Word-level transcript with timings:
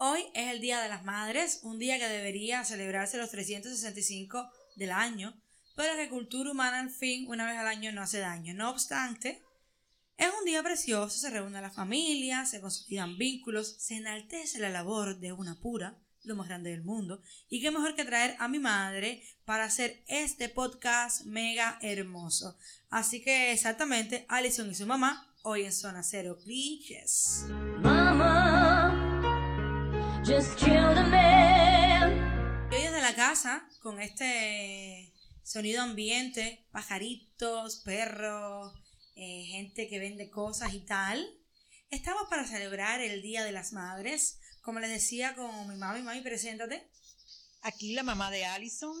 Hoy 0.00 0.26
es 0.32 0.52
el 0.52 0.60
Día 0.60 0.80
de 0.80 0.88
las 0.88 1.04
Madres, 1.04 1.58
un 1.64 1.80
día 1.80 1.98
que 1.98 2.06
debería 2.06 2.64
celebrarse 2.64 3.18
los 3.18 3.30
365 3.30 4.48
del 4.76 4.92
año, 4.92 5.34
pero 5.74 5.96
que 5.96 6.08
cultura 6.08 6.52
humana 6.52 6.78
al 6.78 6.90
fin 6.90 7.26
una 7.26 7.44
vez 7.44 7.56
al 7.56 7.66
año 7.66 7.90
no 7.90 8.02
hace 8.02 8.20
daño. 8.20 8.54
No 8.54 8.70
obstante, 8.70 9.42
es 10.16 10.28
un 10.38 10.44
día 10.44 10.62
precioso, 10.62 11.18
se 11.18 11.30
reúne 11.30 11.60
la 11.60 11.72
familia, 11.72 12.46
se 12.46 12.60
consolidan 12.60 13.18
vínculos, 13.18 13.74
se 13.80 13.96
enaltece 13.96 14.60
la 14.60 14.70
labor 14.70 15.18
de 15.18 15.32
una 15.32 15.56
pura, 15.56 15.98
lo 16.22 16.36
más 16.36 16.46
grande 16.46 16.70
del 16.70 16.84
mundo, 16.84 17.20
y 17.48 17.60
qué 17.60 17.72
mejor 17.72 17.96
que 17.96 18.04
traer 18.04 18.36
a 18.38 18.46
mi 18.46 18.60
madre 18.60 19.24
para 19.44 19.64
hacer 19.64 20.04
este 20.06 20.48
podcast 20.48 21.24
mega 21.24 21.76
hermoso. 21.82 22.56
Así 22.88 23.20
que 23.20 23.50
exactamente, 23.50 24.26
Alison 24.28 24.70
y 24.70 24.76
su 24.76 24.86
mamá, 24.86 25.34
hoy 25.42 25.64
en 25.64 25.72
Zona 25.72 26.04
Cero 26.04 26.38
Cliches. 26.40 27.46
Just 30.28 30.58
killed 30.58 30.98
a 30.98 31.06
man. 31.06 32.68
Yo 32.70 32.76
desde 32.76 33.00
la 33.00 33.14
casa, 33.14 33.66
con 33.80 33.98
este 33.98 35.14
sonido 35.42 35.80
ambiente, 35.80 36.66
pajaritos, 36.70 37.76
perros, 37.76 38.74
eh, 39.16 39.46
gente 39.46 39.88
que 39.88 39.98
vende 39.98 40.28
cosas 40.28 40.74
y 40.74 40.80
tal. 40.80 41.26
Estamos 41.88 42.24
para 42.28 42.46
celebrar 42.46 43.00
el 43.00 43.22
Día 43.22 43.42
de 43.42 43.52
las 43.52 43.72
Madres. 43.72 44.38
Como 44.60 44.80
les 44.80 44.90
decía 44.90 45.34
con 45.34 45.66
mi 45.66 45.76
mamá, 45.76 45.98
y 45.98 46.02
mami, 46.02 46.20
preséntate. 46.20 46.90
Aquí 47.62 47.94
la 47.94 48.02
mamá 48.02 48.30
de 48.30 48.44
Allison. 48.44 48.94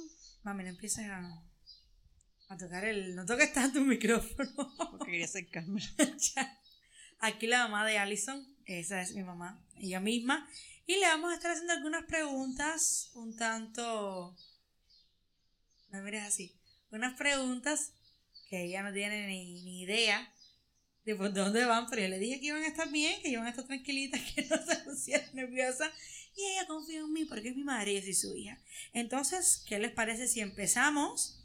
Mami, 0.44 0.64
no 0.64 0.70
empieces 0.70 1.10
a, 1.10 1.20
a 2.48 2.56
tocar 2.56 2.86
el... 2.86 3.14
No 3.14 3.26
toques 3.26 3.52
tanto 3.52 3.80
un 3.80 3.88
micrófono. 3.88 4.50
Porque 4.92 5.12
quería 5.12 5.26
acercarme. 5.26 5.82
Aquí 7.20 7.46
la 7.46 7.64
mamá 7.64 7.86
de 7.86 7.98
Allison. 7.98 8.46
Esa 8.64 9.00
es 9.00 9.14
mi 9.14 9.22
mamá. 9.22 9.62
Ella 9.76 10.00
misma. 10.00 10.48
Y 10.86 10.96
le 10.96 11.06
vamos 11.06 11.32
a 11.32 11.34
estar 11.34 11.50
haciendo 11.50 11.72
algunas 11.72 12.04
preguntas 12.04 13.10
un 13.14 13.36
tanto... 13.36 14.36
No 15.90 16.02
mires 16.02 16.24
así. 16.24 16.54
Unas 16.90 17.14
preguntas 17.14 17.92
que 18.48 18.64
ella 18.64 18.82
no 18.82 18.92
tiene 18.92 19.26
ni, 19.26 19.62
ni 19.62 19.82
idea 19.82 20.32
de 21.04 21.16
por 21.16 21.32
dónde 21.32 21.64
van, 21.64 21.86
pero 21.88 22.02
yo 22.02 22.08
le 22.08 22.18
dije 22.18 22.38
que 22.38 22.46
iban 22.46 22.62
a 22.62 22.66
estar 22.66 22.90
bien, 22.90 23.20
que 23.22 23.30
iban 23.30 23.46
a 23.46 23.50
estar 23.50 23.66
tranquilitas, 23.66 24.20
que 24.34 24.42
no 24.42 24.56
se 24.64 24.76
pusieran 24.76 25.28
nerviosas. 25.34 25.90
Y 26.36 26.44
ella 26.52 26.66
confía 26.66 27.00
en 27.00 27.12
mí 27.12 27.24
porque 27.24 27.48
es 27.48 27.56
mi 27.56 27.64
madre 27.64 27.92
y 27.92 27.96
yo 27.96 28.02
soy 28.02 28.14
su 28.14 28.36
hija. 28.36 28.58
Entonces, 28.92 29.64
¿qué 29.66 29.78
les 29.78 29.90
parece 29.90 30.28
si 30.28 30.40
empezamos 30.40 31.44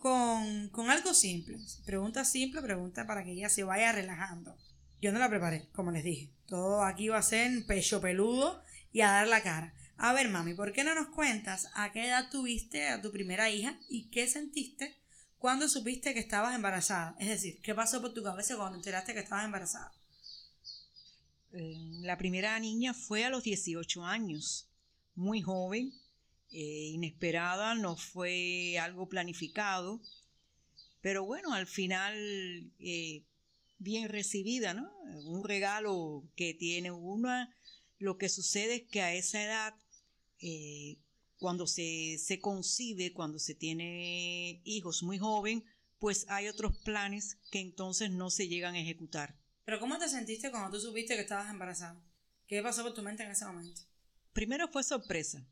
con, 0.00 0.68
con 0.70 0.90
algo 0.90 1.14
simple? 1.14 1.58
Pregunta 1.84 2.24
simple, 2.24 2.60
pregunta 2.62 3.06
para 3.06 3.22
que 3.22 3.32
ella 3.32 3.48
se 3.48 3.64
vaya 3.64 3.92
relajando. 3.92 4.56
Yo 5.02 5.10
no 5.10 5.18
la 5.18 5.28
preparé, 5.28 5.68
como 5.72 5.90
les 5.90 6.04
dije. 6.04 6.30
Todo 6.46 6.84
aquí 6.84 7.08
va 7.08 7.18
a 7.18 7.22
ser 7.22 7.66
pecho 7.66 8.00
peludo 8.00 8.62
y 8.92 9.00
a 9.00 9.10
dar 9.10 9.26
la 9.26 9.42
cara. 9.42 9.74
A 9.96 10.12
ver, 10.12 10.28
mami, 10.28 10.54
¿por 10.54 10.72
qué 10.72 10.84
no 10.84 10.94
nos 10.94 11.08
cuentas 11.08 11.68
a 11.74 11.90
qué 11.90 12.06
edad 12.06 12.30
tuviste 12.30 12.86
a 12.88 13.02
tu 13.02 13.10
primera 13.10 13.50
hija 13.50 13.76
y 13.88 14.10
qué 14.10 14.28
sentiste 14.28 14.96
cuando 15.38 15.68
supiste 15.68 16.14
que 16.14 16.20
estabas 16.20 16.54
embarazada? 16.54 17.16
Es 17.18 17.26
decir, 17.26 17.60
¿qué 17.62 17.74
pasó 17.74 18.00
por 18.00 18.14
tu 18.14 18.22
cabeza 18.22 18.56
cuando 18.56 18.78
enteraste 18.78 19.12
que 19.12 19.18
estabas 19.18 19.44
embarazada? 19.44 19.92
Eh, 21.52 21.74
la 22.02 22.16
primera 22.16 22.56
niña 22.60 22.94
fue 22.94 23.24
a 23.24 23.30
los 23.30 23.42
18 23.42 24.04
años, 24.04 24.70
muy 25.16 25.42
joven, 25.42 25.92
eh, 26.52 26.90
inesperada, 26.92 27.74
no 27.74 27.96
fue 27.96 28.78
algo 28.78 29.08
planificado, 29.08 30.00
pero 31.00 31.24
bueno, 31.24 31.54
al 31.54 31.66
final 31.66 32.14
eh, 32.78 33.24
bien 33.82 34.08
recibida, 34.08 34.74
¿no? 34.74 34.90
Un 35.26 35.44
regalo 35.44 36.24
que 36.36 36.54
tiene 36.54 36.90
una. 36.90 37.54
Lo 37.98 38.18
que 38.18 38.28
sucede 38.28 38.76
es 38.76 38.82
que 38.88 39.02
a 39.02 39.14
esa 39.14 39.42
edad 39.42 39.74
cuando 41.38 41.66
se, 41.66 42.18
se 42.18 42.40
concibe, 42.40 43.12
cuando 43.12 43.38
se 43.38 43.54
tiene 43.54 44.60
hijos 44.64 45.02
muy 45.02 45.18
joven, 45.18 45.64
pues 45.98 46.26
hay 46.28 46.48
otros 46.48 46.76
planes 46.78 47.38
que 47.50 47.60
entonces 47.60 48.10
no 48.10 48.30
se 48.30 48.48
llegan 48.48 48.74
a 48.74 48.80
ejecutar. 48.80 49.36
Pero 49.64 49.78
¿cómo 49.78 49.98
te 49.98 50.08
sentiste 50.08 50.50
cuando 50.50 50.70
tú 50.70 50.80
supiste 50.80 51.14
que 51.14 51.22
estabas 51.22 51.50
embarazada? 51.50 52.00
¿Qué 52.46 52.62
pasó 52.62 52.82
por 52.82 52.94
tu 52.94 53.02
mente 53.02 53.22
en 53.22 53.30
ese 53.30 53.44
momento? 53.44 53.82
Primero 54.32 54.68
fue 54.68 54.82
sorpresa. 54.82 55.46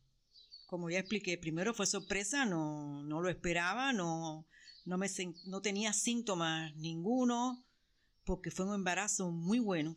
Como 0.67 0.91
ya 0.91 1.01
expliqué, 1.01 1.39
primero 1.39 1.75
fue 1.75 1.87
sorpresa, 1.87 2.45
no, 2.45 3.03
no 3.03 3.21
lo 3.21 3.29
esperaba, 3.29 3.93
no, 3.93 4.47
no, 4.85 4.99
me, 4.99 5.09
no 5.47 5.61
tenía 5.61 5.93
síntomas 5.93 6.75
ninguno, 6.77 7.65
porque 8.31 8.53
fue 8.53 8.65
un 8.65 8.77
embarazo 8.77 9.33
muy 9.33 9.59
bueno, 9.59 9.97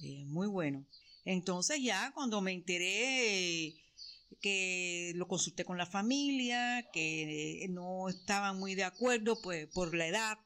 eh, 0.00 0.24
muy 0.26 0.46
bueno. 0.46 0.86
Entonces 1.24 1.82
ya 1.82 2.12
cuando 2.14 2.40
me 2.40 2.52
enteré 2.52 3.74
que 4.40 5.10
lo 5.16 5.26
consulté 5.26 5.64
con 5.64 5.76
la 5.76 5.84
familia, 5.84 6.88
que 6.92 7.66
no 7.70 8.08
estaban 8.08 8.60
muy 8.60 8.76
de 8.76 8.84
acuerdo 8.84 9.42
pues, 9.42 9.66
por 9.66 9.96
la 9.96 10.06
edad, 10.06 10.38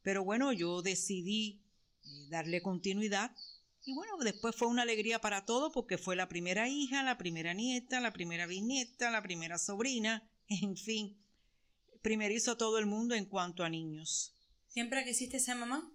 pero 0.00 0.24
bueno, 0.24 0.50
yo 0.54 0.80
decidí 0.80 1.60
eh, 2.04 2.28
darle 2.30 2.62
continuidad 2.62 3.36
y 3.84 3.92
bueno, 3.92 4.16
después 4.24 4.56
fue 4.56 4.68
una 4.68 4.80
alegría 4.80 5.20
para 5.20 5.44
todos 5.44 5.74
porque 5.74 5.98
fue 5.98 6.16
la 6.16 6.26
primera 6.26 6.70
hija, 6.70 7.02
la 7.02 7.18
primera 7.18 7.52
nieta, 7.52 8.00
la 8.00 8.14
primera 8.14 8.46
bisnieta, 8.46 9.10
la 9.10 9.22
primera 9.22 9.58
sobrina, 9.58 10.26
en 10.48 10.74
fin, 10.78 11.22
primerizo 12.00 12.56
todo 12.56 12.78
el 12.78 12.86
mundo 12.86 13.14
en 13.14 13.26
cuanto 13.26 13.62
a 13.62 13.68
niños. 13.68 14.34
¿Siempre 14.68 15.04
quisiste 15.04 15.38
ser 15.38 15.56
mamá? 15.56 15.92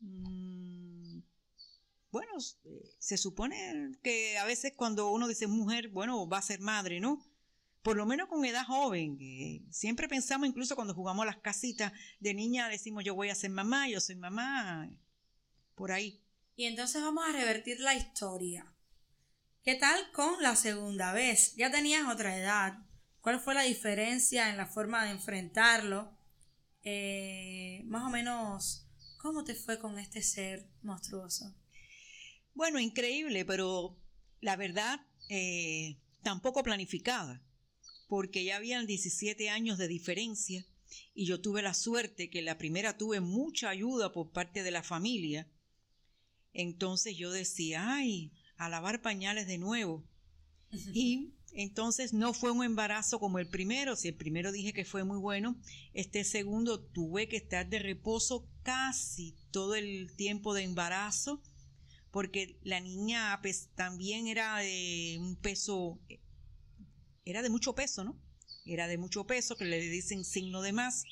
Bueno, 0.00 2.32
eh, 2.64 2.94
se 2.98 3.16
supone 3.16 3.92
que 4.02 4.38
a 4.38 4.44
veces 4.44 4.72
cuando 4.76 5.10
uno 5.10 5.28
dice 5.28 5.46
mujer, 5.46 5.88
bueno, 5.88 6.28
va 6.28 6.38
a 6.38 6.42
ser 6.42 6.60
madre, 6.60 7.00
¿no? 7.00 7.24
Por 7.82 7.96
lo 7.96 8.06
menos 8.06 8.28
con 8.28 8.44
edad 8.44 8.66
joven. 8.66 9.18
siempre 9.70 10.08
pensamos, 10.08 10.48
incluso 10.48 10.74
cuando 10.74 10.94
jugamos 10.94 11.26
las 11.26 11.36
casitas 11.36 11.92
de 12.20 12.34
niña, 12.34 12.68
decimos 12.68 13.04
yo 13.04 13.14
voy 13.14 13.30
a 13.30 13.34
ser 13.34 13.50
mamá, 13.50 13.88
yo 13.88 14.00
soy 14.00 14.16
mamá, 14.16 14.90
por 15.74 15.92
ahí. 15.92 16.22
Y 16.56 16.64
entonces 16.64 17.02
vamos 17.02 17.24
a 17.28 17.32
revertir 17.32 17.80
la 17.80 17.94
historia. 17.94 18.72
¿Qué 19.62 19.74
tal 19.74 20.10
con 20.12 20.42
la 20.42 20.56
segunda 20.56 21.12
vez? 21.12 21.54
Ya 21.56 21.70
tenías 21.70 22.08
otra 22.08 22.36
edad. 22.36 22.78
¿Cuál 23.20 23.40
fue 23.40 23.54
la 23.54 23.62
diferencia 23.62 24.48
en 24.48 24.56
la 24.56 24.66
forma 24.66 25.04
de 25.04 25.10
enfrentarlo? 25.10 26.16
Eh, 26.82 27.82
más 27.86 28.04
o 28.04 28.10
menos, 28.10 28.85
¿cómo 29.26 29.42
te 29.42 29.56
fue 29.56 29.80
con 29.80 29.98
este 29.98 30.22
ser 30.22 30.68
monstruoso? 30.82 31.52
Bueno, 32.54 32.78
increíble, 32.78 33.44
pero 33.44 33.98
la 34.40 34.54
verdad, 34.54 35.00
eh, 35.28 35.98
tampoco 36.22 36.62
planificada, 36.62 37.42
porque 38.06 38.44
ya 38.44 38.54
habían 38.54 38.86
17 38.86 39.50
años 39.50 39.78
de 39.78 39.88
diferencia 39.88 40.64
y 41.12 41.26
yo 41.26 41.40
tuve 41.40 41.60
la 41.62 41.74
suerte 41.74 42.30
que 42.30 42.40
la 42.40 42.56
primera 42.56 42.96
tuve 42.96 43.18
mucha 43.20 43.68
ayuda 43.68 44.12
por 44.12 44.30
parte 44.30 44.62
de 44.62 44.70
la 44.70 44.84
familia. 44.84 45.50
Entonces 46.52 47.16
yo 47.16 47.32
decía, 47.32 47.94
ay, 47.96 48.30
a 48.56 48.68
lavar 48.68 49.02
pañales 49.02 49.48
de 49.48 49.58
nuevo. 49.58 50.04
Y 50.94 51.32
entonces 51.56 52.12
no 52.12 52.32
fue 52.32 52.52
un 52.52 52.64
embarazo 52.64 53.18
como 53.18 53.38
el 53.38 53.48
primero, 53.48 53.96
si 53.96 54.08
el 54.08 54.14
primero 54.14 54.52
dije 54.52 54.72
que 54.72 54.84
fue 54.84 55.02
muy 55.04 55.18
bueno, 55.18 55.56
este 55.94 56.22
segundo 56.22 56.80
tuve 56.80 57.28
que 57.28 57.36
estar 57.36 57.68
de 57.68 57.80
reposo 57.80 58.48
casi 58.62 59.34
todo 59.50 59.74
el 59.74 60.14
tiempo 60.16 60.54
de 60.54 60.62
embarazo 60.62 61.42
porque 62.16 62.58
la 62.62 62.80
niña 62.80 63.38
pues, 63.42 63.68
también 63.74 64.26
era 64.26 64.56
de 64.56 65.18
un 65.20 65.36
peso, 65.36 66.00
era 67.26 67.42
de 67.42 67.50
mucho 67.50 67.74
peso, 67.74 68.04
¿no? 68.04 68.18
Era 68.64 68.88
de 68.88 68.96
mucho 68.96 69.26
peso, 69.26 69.54
que 69.54 69.66
le 69.66 69.78
dicen 69.80 70.24
signo 70.24 70.62
de 70.62 70.72
más, 70.72 71.04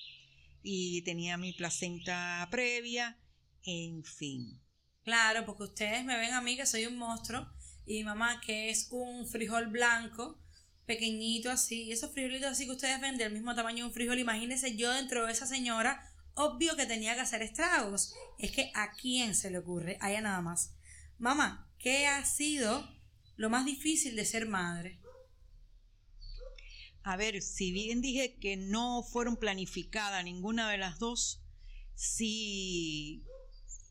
y 0.63 1.03
tenía 1.03 1.37
mi 1.37 1.53
placenta 1.53 2.49
previa, 2.51 3.19
en 3.65 4.03
fin. 4.03 4.63
Claro, 5.03 5.45
porque 5.45 5.65
ustedes 5.65 6.07
me 6.07 6.17
ven 6.17 6.33
a 6.33 6.41
mí 6.41 6.57
que 6.57 6.65
soy 6.65 6.87
un 6.87 6.97
monstruo, 6.97 7.47
y 7.87 8.05
mamá 8.05 8.41
que 8.41 8.71
es 8.71 8.89
un 8.91 9.27
frijol 9.27 9.67
blanco, 9.69 10.39
pequeñito 10.87 11.51
así, 11.51 11.85
y 11.85 11.93
esos 11.93 12.13
frijolitos 12.13 12.51
así 12.51 12.67
que 12.67 12.73
ustedes 12.73 13.01
ven 13.01 13.17
del 13.17 13.33
mismo 13.33 13.55
tamaño 13.55 13.79
de 13.79 13.85
un 13.85 13.93
frijol, 13.93 14.19
imagínense 14.19 14.77
yo 14.77 14.93
dentro 14.93 15.27
de 15.27 15.33
esa 15.33 15.47
señora, 15.47 16.11
obvio 16.35 16.77
que 16.77 16.87
tenía 16.87 17.15
que 17.15 17.21
hacer 17.21 17.43
estragos. 17.43 18.15
Es 18.39 18.51
que 18.53 18.71
a 18.75 18.93
quién 18.93 19.35
se 19.35 19.51
le 19.51 19.59
ocurre, 19.59 19.97
allá 20.01 20.21
nada 20.21 20.41
más. 20.41 20.75
Mamá, 21.19 21.71
¿qué 21.79 22.07
ha 22.07 22.25
sido 22.25 22.89
lo 23.37 23.51
más 23.51 23.65
difícil 23.65 24.17
de 24.17 24.25
ser 24.25 24.47
madre? 24.47 25.01
A 27.03 27.17
ver, 27.17 27.43
si 27.43 27.71
bien 27.71 28.01
dije 28.01 28.37
que 28.37 28.57
no 28.57 29.03
fueron 29.03 29.37
planificadas 29.37 30.25
ninguna 30.25 30.71
de 30.71 30.79
las 30.79 30.99
dos, 30.99 31.43
sí, 31.95 33.25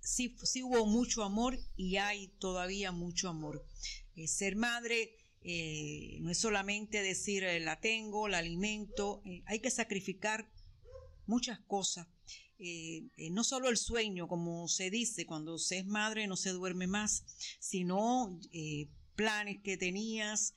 sí, 0.03 0.35
hubo 0.63 0.85
mucho 0.85 1.23
amor 1.23 1.59
y 1.75 1.97
hay 1.97 2.27
todavía 2.39 2.91
mucho 2.91 3.29
amor. 3.29 3.65
Eh, 4.15 4.27
ser 4.27 4.55
madre 4.55 5.15
eh, 5.41 6.17
no 6.21 6.29
es 6.29 6.37
solamente 6.37 7.01
decir 7.01 7.43
eh, 7.43 7.59
la 7.59 7.79
tengo, 7.79 8.27
la 8.27 8.37
alimento, 8.39 9.23
hay 9.45 9.59
que 9.59 9.71
sacrificar 9.71 10.49
muchas 11.25 11.59
cosas. 11.59 12.07
no 13.31 13.43
solo 13.43 13.69
el 13.69 13.77
sueño, 13.77 14.27
como 14.27 14.67
se 14.67 14.89
dice, 14.89 15.25
cuando 15.25 15.57
se 15.57 15.79
es 15.79 15.85
madre 15.85 16.27
no 16.27 16.37
se 16.37 16.51
duerme 16.51 16.87
más, 16.87 17.25
sino 17.59 18.39
planes 19.15 19.61
que 19.63 19.75
tenías, 19.77 20.53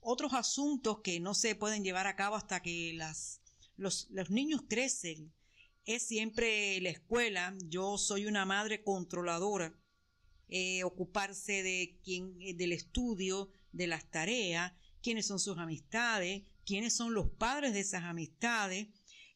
otros 0.00 0.32
asuntos 0.32 1.00
que 1.02 1.20
no 1.20 1.34
se 1.34 1.54
pueden 1.54 1.84
llevar 1.84 2.06
a 2.06 2.16
cabo 2.16 2.34
hasta 2.36 2.60
que 2.60 2.92
las, 2.94 3.40
los, 3.76 4.08
los 4.10 4.30
niños 4.30 4.62
crecen. 4.68 5.32
Es 5.84 6.06
siempre 6.06 6.80
la 6.80 6.90
escuela, 6.90 7.54
yo 7.64 7.98
soy 7.98 8.26
una 8.26 8.44
madre 8.44 8.82
controladora, 8.82 9.74
ocuparse 10.84 11.62
de 11.62 11.98
quien, 12.04 12.38
del 12.56 12.72
estudio, 12.72 13.50
de 13.72 13.86
las 13.86 14.10
tareas, 14.10 14.72
quiénes 15.02 15.26
son 15.26 15.40
sus 15.40 15.58
amistades, 15.58 16.42
quiénes 16.64 16.94
son 16.94 17.14
los 17.14 17.30
padres 17.30 17.72
de 17.72 17.80
esas 17.80 18.04
amistades, 18.04 18.88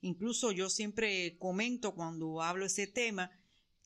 Incluso 0.07 0.53
yo 0.53 0.71
siempre 0.71 1.37
comento 1.39 1.95
cuando 1.95 2.43
hablo 2.43 2.67
ese 2.67 2.87
tema 2.87 3.31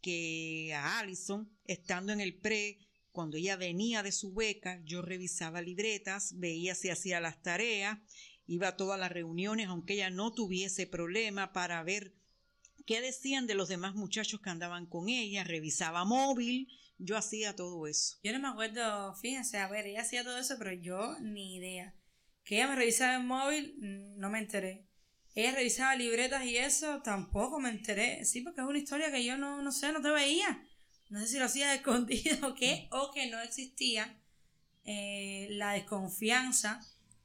que 0.02 0.72
a 0.74 0.98
Allison, 0.98 1.50
estando 1.64 2.12
en 2.12 2.20
el 2.20 2.38
pre, 2.38 2.78
cuando 3.10 3.38
ella 3.38 3.56
venía 3.56 4.02
de 4.02 4.12
su 4.12 4.34
beca, 4.34 4.82
yo 4.84 5.00
revisaba 5.00 5.62
libretas, 5.62 6.38
veía 6.38 6.74
si 6.74 6.90
hacía 6.90 7.20
las 7.20 7.42
tareas, 7.42 7.98
iba 8.46 8.68
a 8.68 8.76
todas 8.76 8.98
las 8.98 9.12
reuniones, 9.12 9.68
aunque 9.68 9.94
ella 9.94 10.10
no 10.10 10.32
tuviese 10.32 10.86
problema 10.86 11.52
para 11.54 11.82
ver 11.82 12.14
qué 12.86 13.00
decían 13.00 13.46
de 13.46 13.54
los 13.54 13.68
demás 13.68 13.94
muchachos 13.94 14.40
que 14.40 14.50
andaban 14.50 14.86
con 14.86 15.08
ella, 15.08 15.44
revisaba 15.44 16.04
móvil, 16.04 16.68
yo 16.98 17.16
hacía 17.16 17.56
todo 17.56 17.86
eso. 17.86 18.18
Yo 18.22 18.32
no 18.32 18.40
me 18.40 18.48
acuerdo, 18.48 19.14
fíjense, 19.16 19.58
a 19.58 19.68
ver, 19.68 19.86
ella 19.86 20.02
hacía 20.02 20.24
todo 20.24 20.38
eso, 20.38 20.56
pero 20.58 20.72
yo 20.72 21.18
ni 21.20 21.56
idea. 21.56 21.94
Que 22.44 22.56
ella 22.56 22.68
me 22.68 22.76
revisaba 22.76 23.16
el 23.16 23.24
móvil, 23.24 23.74
no 24.16 24.30
me 24.30 24.38
enteré. 24.38 24.86
Ella 25.34 25.52
revisaba 25.52 25.94
libretas 25.94 26.44
y 26.44 26.56
eso 26.56 27.00
tampoco 27.02 27.60
me 27.60 27.70
enteré. 27.70 28.24
Sí, 28.24 28.40
porque 28.40 28.60
es 28.60 28.66
una 28.66 28.78
historia 28.78 29.12
que 29.12 29.24
yo 29.24 29.38
no, 29.38 29.62
no 29.62 29.72
sé, 29.72 29.92
no 29.92 30.02
te 30.02 30.10
veía. 30.10 30.62
No 31.08 31.20
sé 31.20 31.28
si 31.28 31.38
lo 31.38 31.44
hacía 31.44 31.74
escondido 31.74 32.48
o 32.48 32.54
qué, 32.54 32.88
o 32.90 33.10
que 33.12 33.30
no 33.30 33.40
existía 33.40 34.20
eh, 34.84 35.48
la 35.50 35.72
desconfianza. 35.72 36.80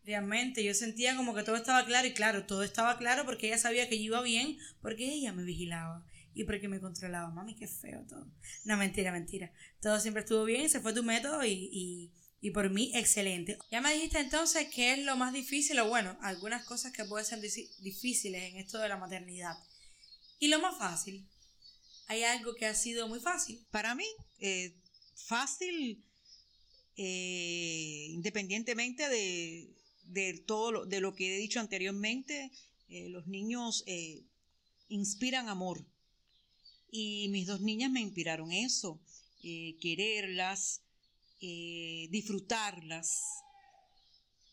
Realmente 0.05 0.63
yo 0.63 0.73
sentía 0.73 1.15
como 1.15 1.33
que 1.33 1.43
todo 1.43 1.55
estaba 1.55 1.85
claro 1.85 2.07
y 2.07 2.13
claro, 2.13 2.45
todo 2.45 2.63
estaba 2.63 2.97
claro 2.97 3.25
porque 3.25 3.47
ella 3.47 3.57
sabía 3.57 3.89
que 3.89 3.97
yo 3.97 4.03
iba 4.03 4.21
bien, 4.21 4.57
porque 4.81 5.11
ella 5.11 5.33
me 5.33 5.43
vigilaba 5.43 6.05
y 6.33 6.43
porque 6.43 6.67
me 6.67 6.79
controlaba. 6.79 7.29
Mami, 7.31 7.55
qué 7.55 7.67
feo 7.67 8.05
todo. 8.07 8.27
No, 8.65 8.77
mentira, 8.77 9.11
mentira. 9.11 9.51
Todo 9.81 9.99
siempre 9.99 10.21
estuvo 10.21 10.43
bien, 10.45 10.69
se 10.69 10.79
fue 10.79 10.93
tu 10.93 11.03
método 11.03 11.43
y 11.43 12.11
y 12.45 12.51
por 12.51 12.69
mí 12.69 12.91
excelente. 12.93 13.57
Ya 13.71 13.81
me 13.81 13.91
dijiste 13.91 14.19
entonces 14.19 14.67
qué 14.71 14.93
es 14.93 14.99
lo 14.99 15.15
más 15.15 15.33
difícil 15.33 15.79
o 15.79 15.89
bueno, 15.89 16.15
algunas 16.21 16.63
cosas 16.63 16.91
que 16.91 17.03
pueden 17.03 17.25
ser 17.25 17.41
difíciles 17.41 18.43
en 18.43 18.57
esto 18.57 18.77
de 18.77 18.87
la 18.87 18.97
maternidad. 18.97 19.57
Y 20.37 20.49
lo 20.49 20.59
más 20.59 20.77
fácil. 20.77 21.27
¿Hay 22.05 22.21
algo 22.21 22.53
que 22.53 22.67
ha 22.67 22.75
sido 22.75 23.07
muy 23.07 23.19
fácil? 23.19 23.65
Para 23.71 23.95
mí, 23.95 24.05
eh, 24.37 24.75
fácil, 25.15 26.05
eh, 26.95 28.09
independientemente 28.11 29.09
de, 29.09 29.73
todo 30.45 30.71
lo, 30.71 30.85
de 30.85 31.01
lo 31.01 31.15
que 31.15 31.35
he 31.35 31.39
dicho 31.39 31.59
anteriormente, 31.59 32.51
eh, 32.89 33.09
los 33.09 33.27
niños 33.27 33.83
inspiran 34.87 35.49
amor. 35.49 35.85
Y 36.91 37.27
mis 37.29 37.47
dos 37.47 37.61
niñas 37.61 37.91
me 37.91 38.01
inspiraron 38.01 38.51
eso, 38.51 39.01
quererlas, 39.81 40.81
eh, 41.41 42.07
disfrutarlas. 42.11 43.21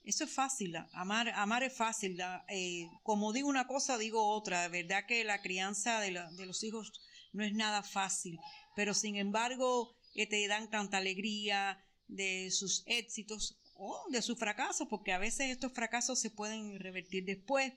Eso 0.05 0.25
es 0.25 0.31
fácil, 0.31 0.77
amar, 0.93 1.29
amar 1.31 1.63
es 1.63 1.73
fácil. 1.73 2.19
Eh, 2.49 2.89
como 3.05 3.33
digo 3.33 3.49
una 3.49 3.67
cosa, 3.69 3.99
digo 3.99 4.29
otra. 4.29 4.63
De 4.63 4.83
verdad 4.83 5.07
que 5.07 5.23
la 5.25 5.41
crianza 5.41 6.01
de, 6.01 6.11
los 6.11 6.65
hijos 6.65 6.93
no 7.33 7.45
es 7.45 7.55
nada 7.55 7.83
fácil, 7.83 8.39
pero 8.75 8.95
sin 8.95 9.17
embargo 9.17 9.97
eh, 10.15 10.27
te 10.27 10.47
dan 10.49 10.71
tanta 10.71 10.99
alegría 10.99 11.83
de 12.09 12.51
sus 12.51 12.83
éxitos 12.87 13.57
o 13.85 14.07
de 14.11 14.23
sus 14.23 14.39
fracasos, 14.39 14.87
porque 14.89 15.13
a 15.13 15.19
veces 15.19 15.51
estos 15.51 15.73
fracasos 15.73 16.21
se 16.21 16.31
pueden 16.31 16.79
revertir 16.79 17.25
después. 17.25 17.73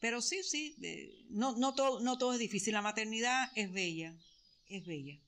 Pero 0.00 0.20
sí, 0.20 0.42
sí, 0.42 0.76
no, 1.30 1.56
no, 1.56 1.74
todo, 1.74 2.00
no 2.00 2.18
todo 2.18 2.32
es 2.32 2.40
difícil. 2.40 2.74
La 2.74 2.82
maternidad 2.82 3.50
es 3.54 3.72
bella, 3.72 4.14
es 4.68 4.84
bella. 4.84 5.18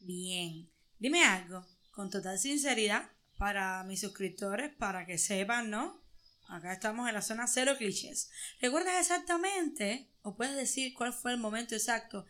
Bien, 0.00 0.68
dime 0.98 1.22
algo 1.24 1.66
con 1.90 2.08
total 2.08 2.38
sinceridad 2.38 3.10
para 3.36 3.84
mis 3.84 4.00
suscriptores, 4.00 4.74
para 4.74 5.04
que 5.04 5.18
sepan, 5.18 5.68
¿no? 5.68 6.00
Acá 6.48 6.72
estamos 6.72 7.06
en 7.06 7.14
la 7.14 7.22
zona 7.22 7.46
cero 7.46 7.74
clichés. 7.76 8.30
¿Recuerdas 8.60 8.98
exactamente, 8.98 10.08
o 10.22 10.34
puedes 10.36 10.56
decir 10.56 10.94
cuál 10.94 11.12
fue 11.12 11.32
el 11.32 11.38
momento 11.38 11.74
exacto 11.74 12.24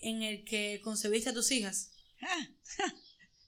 en 0.00 0.22
el 0.22 0.44
que 0.44 0.80
concebiste 0.84 1.30
a 1.30 1.34
tus 1.34 1.50
hijas? 1.50 1.92
Ah, 2.20 2.48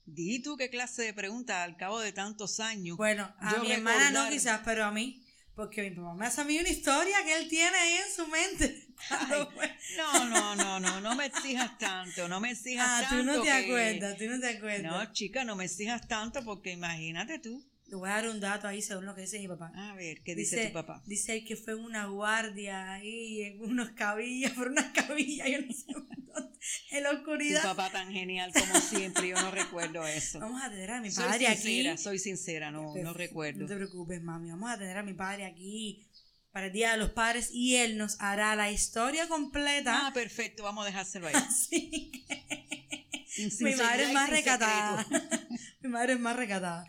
Di 0.07 0.41
tú 0.41 0.55
qué 0.55 0.69
clase 0.69 1.03
de 1.03 1.13
pregunta 1.13 1.63
al 1.63 1.75
cabo 1.75 1.99
de 1.99 2.13
tantos 2.13 2.61
años. 2.61 2.95
Bueno, 2.95 3.29
a 3.39 3.57
mi 3.59 3.73
hermana 3.73 4.09
no 4.11 4.29
quizás, 4.29 4.61
pero 4.63 4.85
a 4.85 4.91
mí. 4.91 5.21
Porque 5.53 5.89
mi 5.89 5.95
papá 5.95 6.13
me 6.13 6.25
hace 6.25 6.41
a 6.41 6.43
mí 6.45 6.57
una 6.57 6.69
historia 6.69 7.17
que 7.25 7.35
él 7.35 7.49
tiene 7.49 7.75
ahí 7.75 7.93
en 7.95 8.15
su 8.15 8.27
mente. 8.27 8.87
no, 9.97 10.29
no, 10.29 10.55
no, 10.55 10.79
no, 10.79 11.01
no 11.01 11.15
me 11.15 11.25
exijas 11.25 11.77
tanto, 11.77 12.29
no 12.29 12.39
me 12.39 12.51
exijas 12.51 12.87
tanto. 13.01 13.15
Ah, 13.15 13.17
tú 13.17 13.25
no 13.25 13.41
te 13.41 13.51
acuerdas, 13.51 14.17
tú 14.17 14.25
no 14.29 14.39
te 14.39 14.47
acuerdas. 14.47 14.83
No, 14.83 15.11
chica, 15.11 15.43
no 15.43 15.57
me 15.57 15.65
exijas 15.65 16.07
tanto 16.07 16.41
porque 16.45 16.71
imagínate 16.71 17.39
tú. 17.39 17.61
Le 17.87 17.95
voy 17.95 18.09
a 18.09 18.13
dar 18.13 18.29
un 18.29 18.39
dato 18.39 18.67
ahí 18.67 18.81
según 18.81 19.05
lo 19.05 19.15
que 19.15 19.21
dice 19.21 19.39
mi 19.39 19.47
papá. 19.47 19.71
A 19.75 19.93
ver, 19.95 20.21
¿qué 20.23 20.35
dice, 20.35 20.67
tu 20.67 20.73
papá? 20.73 21.03
Dice 21.05 21.43
que 21.43 21.55
fue 21.57 21.75
una 21.75 22.05
guardia 22.05 22.93
ahí 22.93 23.41
en 23.43 23.61
unos 23.61 23.91
cabillas, 23.91 24.51
por 24.53 24.67
unas 24.67 24.91
cabillas, 24.93 25.49
yo 25.49 25.61
no 25.61 25.73
sé 25.73 25.85
en 26.91 27.03
la 27.03 27.11
oscuridad. 27.11 27.61
Tu 27.61 27.67
papá 27.67 27.89
tan 27.91 28.11
genial 28.11 28.51
como 28.53 28.79
siempre, 28.79 29.29
yo 29.29 29.41
no 29.41 29.51
recuerdo 29.51 30.05
eso. 30.05 30.39
Vamos 30.39 30.61
a 30.63 30.69
tener 30.69 30.91
a 30.91 31.01
mi 31.01 31.09
padre 31.09 31.45
soy 31.45 31.55
sincera, 31.55 31.91
aquí. 31.91 32.03
Soy 32.03 32.19
sincera, 32.19 32.71
no, 32.71 32.93
no 32.95 33.13
recuerdo. 33.13 33.61
No 33.61 33.67
te 33.67 33.75
preocupes, 33.75 34.21
mami, 34.21 34.49
vamos 34.49 34.69
a 34.69 34.77
tener 34.77 34.97
a 34.97 35.03
mi 35.03 35.13
padre 35.13 35.45
aquí 35.45 36.07
para 36.51 36.67
el 36.67 36.73
Día 36.73 36.93
de 36.93 36.97
los 36.97 37.11
Padres 37.11 37.49
y 37.51 37.75
él 37.75 37.97
nos 37.97 38.19
hará 38.19 38.55
la 38.55 38.71
historia 38.71 39.27
completa. 39.27 40.07
Ah, 40.07 40.13
perfecto, 40.13 40.63
vamos 40.63 40.83
a 40.83 40.87
dejárselo 40.87 41.27
ahí. 41.27 41.33
Así 41.35 42.11
que... 42.11 43.63
mi 43.63 43.75
madre 43.75 44.03
es 44.05 44.13
más 44.13 44.29
recatada. 44.29 45.05
mi 45.81 45.89
madre 45.89 46.13
es 46.13 46.19
más 46.19 46.35
recatada. 46.35 46.83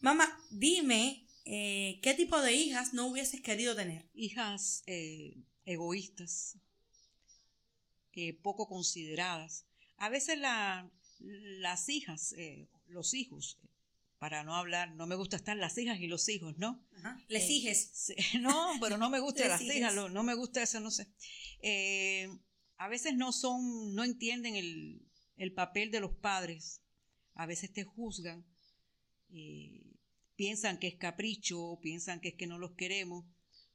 Mamá, 0.00 0.38
dime, 0.50 1.26
eh, 1.46 1.98
¿qué 2.02 2.14
tipo 2.14 2.40
de 2.42 2.52
hijas 2.52 2.92
no 2.92 3.06
hubieses 3.06 3.40
querido 3.40 3.74
tener? 3.74 4.08
Hijas 4.12 4.82
eh, 4.86 5.44
egoístas, 5.64 6.58
eh, 8.14 8.34
poco 8.34 8.68
consideradas. 8.68 9.66
A 9.96 10.08
veces 10.08 10.38
las 10.38 11.88
hijas, 11.88 12.34
los 12.86 13.14
hijos, 13.14 13.58
para 14.18 14.44
no 14.44 14.54
hablar, 14.54 14.94
no 14.94 15.06
me 15.06 15.14
gusta 15.14 15.36
estar 15.36 15.56
las 15.56 15.76
hijas 15.78 16.00
y 16.00 16.06
los 16.06 16.28
hijos, 16.28 16.56
¿no? 16.58 16.82
Ajá. 16.98 17.22
Les 17.28 17.48
hijes. 17.48 18.14
No, 18.40 18.72
pero 18.80 18.96
no 18.96 19.10
me 19.10 19.20
gusta 19.20 19.46
las 19.48 19.62
hijas, 19.62 19.94
no 19.94 20.22
me 20.22 20.34
gusta 20.34 20.62
eso, 20.62 20.80
no 20.80 20.90
sé. 20.90 21.08
a 22.78 22.88
veces 22.88 23.14
no 23.14 23.32
son, 23.32 23.94
no 23.94 24.04
entienden 24.04 24.56
el, 24.56 25.02
el, 25.36 25.52
papel 25.52 25.90
de 25.90 26.00
los 26.00 26.12
padres. 26.12 26.80
A 27.34 27.46
veces 27.46 27.72
te 27.72 27.84
juzgan 27.84 28.44
piensan 30.40 30.78
que 30.78 30.86
es 30.86 30.94
capricho, 30.94 31.78
piensan 31.82 32.18
que 32.18 32.28
es 32.28 32.34
que 32.34 32.46
no 32.46 32.56
los 32.56 32.72
queremos, 32.72 33.26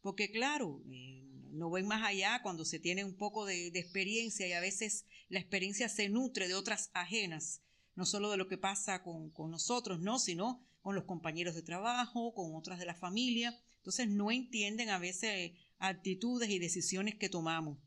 porque 0.01 0.31
claro, 0.31 0.81
eh, 0.89 1.24
no 1.55 1.69
ven 1.69 1.87
más 1.87 2.03
allá 2.03 2.41
cuando 2.41 2.65
se 2.65 2.79
tiene 2.79 3.03
un 3.03 3.15
poco 3.15 3.45
de, 3.45 3.67
experiencia 3.67 4.47
y 4.47 4.53
a 4.53 4.59
veces 4.59 5.05
la 5.29 5.39
experiencia 5.39 5.89
se 5.89 6.09
nutre 6.09 6.47
de 6.47 6.55
otras 6.55 6.91
ajenas, 6.93 7.61
no 7.95 8.05
solo 8.05 8.29
de 8.29 8.37
lo 8.37 8.47
que 8.47 8.57
pasa 8.57 9.03
con, 9.03 9.31
nosotros, 9.49 9.99
no, 9.99 10.19
sino 10.19 10.61
con 10.81 10.95
los 10.95 11.05
compañeros 11.05 11.55
de 11.55 11.63
trabajo, 11.63 12.33
con 12.33 12.55
otras 12.55 12.79
de 12.79 12.85
la 12.85 12.95
familia. 12.95 13.57
Entonces 13.77 14.09
no 14.09 14.31
entienden 14.31 14.89
a 14.89 14.99
veces 14.99 15.53
actitudes 15.79 16.49
y 16.49 16.59
decisiones 16.59 17.15
que 17.15 17.29
tomamos. 17.29 17.77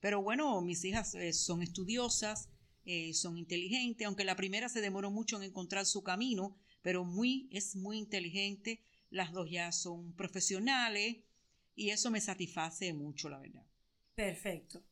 Pero 0.00 0.22
bueno, 0.22 0.60
mis 0.60 0.84
hijas 0.84 1.14
eh, 1.14 1.32
son 1.32 1.62
estudiosas, 1.62 2.48
eh, 2.84 3.14
son 3.14 3.38
inteligentes, 3.38 4.06
aunque 4.06 4.24
la 4.24 4.36
primera 4.36 4.68
se 4.68 4.82
demoró 4.82 5.10
mucho 5.10 5.36
en 5.38 5.44
encontrar 5.44 5.86
su 5.86 6.02
camino, 6.02 6.56
pero 6.82 7.04
muy, 7.04 7.48
es 7.50 7.76
muy 7.76 7.98
inteligente, 7.98 8.82
las 9.08 9.32
dos 9.32 9.48
ya 9.50 9.72
son 9.72 10.12
profesionales 10.12 11.23
y 11.74 11.90
eso 11.90 12.10
me 12.10 12.20
satisface 12.20 12.92
mucho, 12.92 13.28
la 13.28 13.38
verdad. 13.38 13.66
Perfecto. 14.14 14.84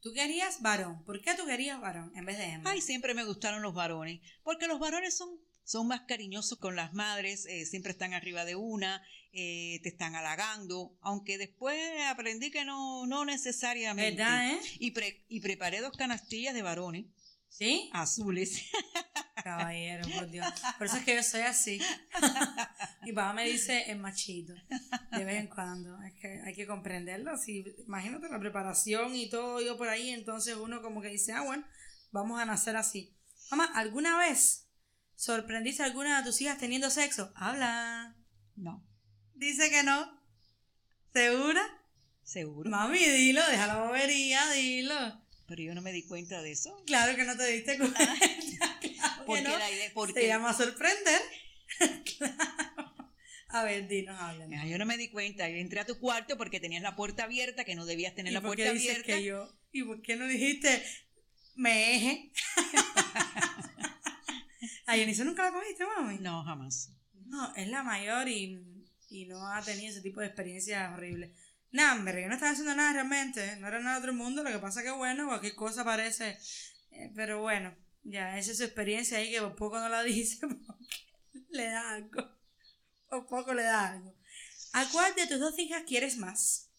¿Tú 0.00 0.12
querías 0.14 0.62
varón? 0.62 1.04
¿Por 1.04 1.20
qué 1.20 1.34
tú 1.34 1.44
querías 1.44 1.80
varón 1.80 2.12
en 2.16 2.24
vez 2.24 2.38
de 2.38 2.44
hembra? 2.44 2.72
Ay, 2.72 2.80
siempre 2.80 3.12
me 3.12 3.24
gustaron 3.24 3.62
los 3.62 3.74
varones, 3.74 4.20
porque 4.42 4.66
los 4.66 4.78
varones 4.78 5.14
son, 5.14 5.28
son 5.62 5.88
más 5.88 6.02
cariñosos 6.02 6.58
con 6.58 6.74
las 6.74 6.94
madres, 6.94 7.44
eh, 7.46 7.66
siempre 7.66 7.92
están 7.92 8.14
arriba 8.14 8.46
de 8.46 8.56
una, 8.56 9.02
eh, 9.32 9.78
te 9.82 9.90
están 9.90 10.14
halagando, 10.14 10.96
aunque 11.02 11.36
después 11.36 11.78
aprendí 12.06 12.50
que 12.50 12.64
no, 12.64 13.06
no 13.06 13.26
necesariamente. 13.26 14.22
¿Verdad, 14.22 14.54
eh? 14.54 14.60
Y, 14.78 14.94
y 15.28 15.40
preparé 15.40 15.80
dos 15.80 15.96
canastillas 15.96 16.54
de 16.54 16.62
varones. 16.62 17.06
¿Sí? 17.48 17.90
Azules. 17.92 18.62
Caballero, 19.42 20.08
por 20.14 20.30
Dios. 20.30 20.46
Por 20.78 20.86
eso 20.86 20.96
es 20.96 21.04
que 21.04 21.16
yo 21.16 21.22
soy 21.22 21.42
así. 21.42 21.80
Mi 23.02 23.12
papá 23.12 23.32
me 23.32 23.48
dice 23.48 23.90
el 23.90 23.98
machito, 23.98 24.54
de 25.12 25.24
vez 25.24 25.40
en 25.40 25.48
cuando. 25.48 26.00
Es 26.02 26.14
que 26.20 26.40
hay 26.44 26.54
que 26.54 26.66
comprenderlo. 26.66 27.36
Si, 27.36 27.64
imagínate 27.86 28.28
la 28.28 28.38
preparación 28.38 29.14
y 29.14 29.28
todo 29.28 29.60
yo 29.60 29.76
por 29.76 29.88
ahí, 29.88 30.10
entonces 30.10 30.56
uno 30.56 30.82
como 30.82 31.00
que 31.00 31.08
dice, 31.08 31.32
ah, 31.32 31.42
bueno, 31.42 31.64
vamos 32.10 32.40
a 32.40 32.44
nacer 32.44 32.76
así. 32.76 33.16
Mamá, 33.50 33.70
¿alguna 33.74 34.18
vez 34.18 34.68
sorprendiste 35.16 35.82
a 35.82 35.86
alguna 35.86 36.18
de 36.18 36.24
tus 36.24 36.40
hijas 36.40 36.58
teniendo 36.58 36.90
sexo? 36.90 37.32
Habla. 37.34 38.16
No. 38.56 38.86
Dice 39.34 39.70
que 39.70 39.82
no. 39.82 40.20
¿Segura? 41.12 41.62
Seguro. 42.22 42.70
Mami, 42.70 42.98
dilo, 42.98 43.44
deja 43.46 43.66
la 43.66 43.82
bobería, 43.82 44.48
dilo. 44.50 45.20
Pero 45.48 45.62
yo 45.62 45.74
no 45.74 45.82
me 45.82 45.90
di 45.90 46.06
cuenta 46.06 46.40
de 46.42 46.52
eso. 46.52 46.80
Claro 46.86 47.16
que 47.16 47.24
no 47.24 47.36
te 47.36 47.44
diste 47.46 47.76
cuenta. 47.76 47.98
claro 49.00 49.24
Porque 49.26 49.42
que 49.42 49.48
no. 49.48 49.58
la 49.58 49.70
idea- 49.70 49.90
porque- 49.94 50.20
Se 50.20 50.26
llama 50.26 50.52
sorprender. 50.54 51.20
claro. 52.18 52.94
A 53.48 53.64
ver, 53.64 53.88
dinos, 53.88 54.16
háblanos. 54.20 54.60
Ah, 54.62 54.66
Yo 54.66 54.78
no 54.78 54.86
me 54.86 54.96
di 54.96 55.10
cuenta. 55.10 55.48
Yo 55.48 55.56
entré 55.56 55.80
a 55.80 55.86
tu 55.86 55.98
cuarto 55.98 56.36
porque 56.38 56.60
tenías 56.60 56.82
la 56.82 56.94
puerta 56.94 57.24
abierta, 57.24 57.64
que 57.64 57.74
no 57.74 57.84
debías 57.84 58.14
tener 58.14 58.32
¿Y 58.32 58.34
la 58.34 58.40
por 58.40 58.50
puerta 58.50 58.64
qué 58.64 58.72
dices 58.72 58.90
abierta. 58.90 59.12
que 59.12 59.24
yo? 59.24 59.52
¿Y 59.72 59.82
por 59.82 60.02
qué 60.02 60.16
no 60.16 60.26
dijiste 60.26 60.84
me 61.56 61.96
eje? 61.96 62.32
¿A 64.86 64.96
Yanice 64.96 65.24
nunca 65.24 65.44
la 65.44 65.52
cogiste, 65.52 65.84
mami? 65.84 66.18
No, 66.18 66.42
jamás. 66.44 66.90
No, 67.26 67.54
es 67.54 67.68
la 67.68 67.82
mayor 67.82 68.28
y, 68.28 68.58
y 69.08 69.26
no 69.26 69.46
ha 69.52 69.62
tenido 69.62 69.90
ese 69.90 70.00
tipo 70.00 70.20
de 70.20 70.26
experiencias 70.26 70.92
horribles. 70.92 71.30
Nah, 71.72 71.92
hombre, 71.94 72.22
yo 72.22 72.28
no 72.28 72.34
estaba 72.34 72.52
haciendo 72.52 72.74
nada 72.74 72.92
realmente. 72.92 73.56
No 73.56 73.68
era 73.68 73.78
nada 73.80 73.96
de 73.96 74.00
otro 74.00 74.14
mundo. 74.14 74.42
Lo 74.42 74.50
que 74.50 74.58
pasa 74.58 74.82
que, 74.82 74.90
bueno, 74.90 75.26
cualquier 75.28 75.54
cosa 75.54 75.84
parece. 75.84 76.36
eh, 76.90 77.12
pero 77.14 77.40
bueno, 77.40 77.74
ya, 78.02 78.38
esa 78.38 78.50
es 78.52 78.58
su 78.58 78.64
experiencia 78.64 79.18
ahí 79.18 79.30
que 79.30 79.40
por 79.40 79.56
poco 79.56 79.78
no 79.80 79.88
la 79.88 80.02
dice 80.02 80.38
porque 80.66 80.96
le 81.50 81.66
da 81.66 81.90
algo. 81.94 82.38
Por 83.08 83.26
poco 83.26 83.54
le 83.54 83.62
da 83.64 83.90
algo. 83.92 84.14
¿A 84.72 84.84
cuál 84.90 85.14
de 85.14 85.26
tus 85.26 85.40
dos 85.40 85.58
hijas 85.58 85.82
quieres 85.86 86.16
más? 86.16 86.70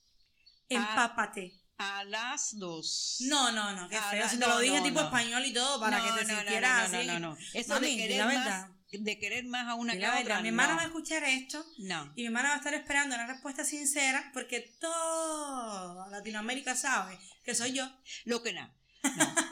Empápate. 0.69 1.57
A 1.77 2.03
las 2.03 2.57
dos. 2.59 3.17
No, 3.21 3.51
no, 3.51 3.73
no, 3.73 3.89
qué 3.89 3.99
feo. 3.99 4.23
no, 4.23 4.29
Si 4.29 4.37
te 4.37 4.45
lo 4.45 4.53
no, 4.53 4.59
dije 4.59 4.77
no, 4.77 4.83
tipo 4.83 4.99
no. 4.99 5.05
español 5.07 5.45
y 5.45 5.51
todo 5.53 5.79
para 5.79 5.97
No, 5.97 6.03
que 6.05 6.21
te 6.21 6.25
no, 6.27 6.33
no, 6.33 6.39
sintieras 6.39 6.91
no, 6.91 6.97
así. 6.97 7.07
no, 7.07 7.13
no, 7.19 7.29
no. 7.31 7.37
Eso 7.53 7.73
Mami, 7.73 7.87
de 7.89 7.97
querer 7.97 8.17
la 8.19 8.25
más, 8.25 8.35
verdad. 8.35 8.69
de 8.91 9.19
querer 9.19 9.45
más 9.45 9.67
a 9.67 9.73
una 9.75 9.97
que 9.97 10.05
a 10.05 10.19
otra. 10.19 10.41
Mi 10.41 10.49
hermana 10.49 10.71
no. 10.73 10.75
va 10.77 10.81
a 10.83 10.85
escuchar 10.85 11.23
esto 11.23 11.65
No. 11.79 12.13
y 12.15 12.21
mi 12.21 12.27
hermana 12.27 12.49
va 12.49 12.55
a 12.55 12.57
estar 12.59 12.73
esperando 12.75 13.15
una 13.15 13.25
respuesta 13.27 13.65
sincera 13.65 14.29
porque 14.33 14.59
toda 14.79 16.07
Latinoamérica 16.09 16.75
sabe 16.75 17.17
que 17.43 17.55
soy 17.55 17.73
yo. 17.73 17.89
Lo 18.25 18.43
que 18.43 18.53
nada. 18.53 18.73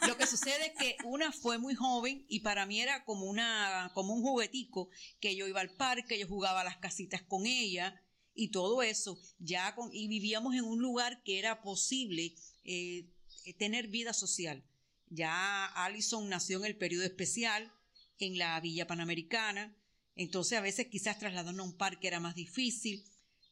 Lo 0.08 0.18
que 0.18 0.28
sucede 0.28 0.68
es 0.68 0.74
que 0.78 0.98
una 1.06 1.32
fue 1.32 1.58
muy 1.58 1.76
joven 1.76 2.26
y 2.28 2.42
para 2.42 2.66
mí 2.66 2.82
era 2.82 3.04
como 3.06 3.26
una 3.26 3.92
como 3.94 4.14
un 4.14 4.22
juguetico 4.22 4.90
que 5.20 5.36
yo 5.36 5.48
iba 5.48 5.62
al 5.62 5.76
parque, 5.76 6.20
yo 6.20 6.28
jugaba 6.28 6.62
a 6.62 6.64
las 6.64 6.78
casitas 6.78 7.22
con 7.22 7.46
ella 7.46 8.02
y 8.34 8.50
todo 8.50 8.82
eso. 8.82 9.20
Ya 9.40 9.76
con 9.76 9.90
y 9.94 10.08
vivíamos 10.08 10.56
en 10.56 10.64
un 10.64 10.80
lugar 10.80 11.24
que 11.24 11.40
era 11.40 11.62
posible 11.62 12.36
eh, 12.64 13.10
eh, 13.46 13.54
tener 13.56 13.88
vida 13.88 14.14
social. 14.14 14.64
Ya 15.08 15.66
Allison 15.66 16.30
nació 16.30 16.60
en 16.60 16.66
el 16.66 16.78
periodo 16.78 17.04
especial 17.04 17.72
en 18.20 18.38
la 18.38 18.60
Villa 18.60 18.86
Panamericana, 18.86 19.76
entonces 20.16 20.58
a 20.58 20.62
veces 20.62 20.88
quizás 20.88 21.18
trasladarnos 21.18 21.66
a 21.66 21.70
un 21.70 21.78
parque 21.78 22.08
era 22.08 22.20
más 22.20 22.36
difícil, 22.36 23.06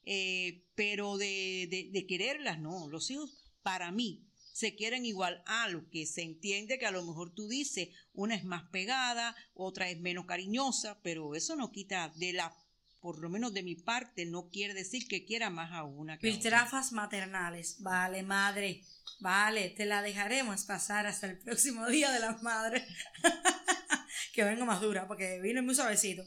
eh, 0.03 0.65
pero 0.75 1.17
de, 1.17 1.67
de, 1.71 1.89
de 1.91 2.05
quererlas 2.05 2.59
no, 2.59 2.87
los 2.89 3.09
hijos 3.09 3.31
para 3.63 3.91
mí 3.91 4.26
se 4.57 4.73
quieren 4.73 5.05
igual 5.05 5.43
a 5.45 5.67
lo 5.69 5.87
que 5.91 6.07
se 6.07 6.23
entiende 6.23 6.79
que 6.79 6.87
a 6.87 6.91
lo 6.91 7.05
mejor 7.05 7.31
tú 7.31 7.47
dices, 7.47 7.89
una 8.13 8.33
es 8.33 8.43
más 8.43 8.63
pegada, 8.71 9.35
otra 9.53 9.87
es 9.87 9.99
menos 9.99 10.25
cariñosa, 10.25 10.99
pero 11.03 11.35
eso 11.35 11.55
no 11.55 11.71
quita 11.71 12.11
de 12.15 12.33
la, 12.33 12.57
por 12.99 13.19
lo 13.19 13.29
menos 13.29 13.53
de 13.53 13.61
mi 13.61 13.75
parte, 13.75 14.25
no 14.25 14.49
quiere 14.49 14.73
decir 14.73 15.07
que 15.07 15.25
quiera 15.25 15.51
más 15.51 15.71
a 15.73 15.83
una 15.83 16.17
que 16.17 16.27
a 16.27 16.31
otra. 16.31 16.41
Piltrafas 16.41 16.91
maternales. 16.91 17.83
Vale, 17.83 18.23
madre. 18.23 18.83
Vale, 19.19 19.69
te 19.69 19.85
la 19.85 20.01
dejaremos 20.01 20.63
pasar 20.63 21.05
hasta 21.05 21.27
el 21.27 21.37
próximo 21.37 21.85
día 21.85 22.11
de 22.11 22.19
las 22.19 22.41
madres. 22.41 22.83
que 24.33 24.43
vengo 24.43 24.65
más 24.65 24.81
dura 24.81 25.07
porque 25.07 25.39
vino 25.39 25.61
muy 25.61 25.75
suavecito. 25.75 26.23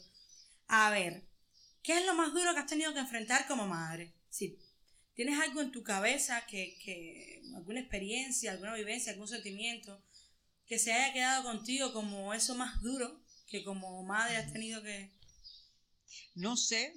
A 0.68 0.90
ver, 0.90 1.24
¿qué 1.82 1.98
es 1.98 2.06
lo 2.06 2.14
más 2.14 2.32
duro 2.32 2.54
que 2.54 2.60
has 2.60 2.66
tenido 2.66 2.94
que 2.94 3.00
enfrentar 3.00 3.48
como 3.48 3.66
madre? 3.66 4.14
Si 4.28 4.56
tienes 5.20 5.38
algo 5.38 5.60
en 5.60 5.70
tu 5.70 5.82
cabeza 5.82 6.46
que, 6.46 6.78
que 6.82 7.42
alguna 7.54 7.80
experiencia, 7.80 8.52
alguna 8.52 8.74
vivencia, 8.74 9.12
algún 9.12 9.28
sentimiento 9.28 10.02
que 10.64 10.78
se 10.78 10.94
haya 10.94 11.12
quedado 11.12 11.42
contigo 11.42 11.92
como 11.92 12.32
eso 12.32 12.54
más 12.54 12.80
duro 12.80 13.22
que 13.46 13.62
como 13.62 14.02
madre 14.02 14.38
has 14.38 14.50
tenido 14.50 14.82
que... 14.82 15.10
No 16.34 16.56
sé, 16.56 16.94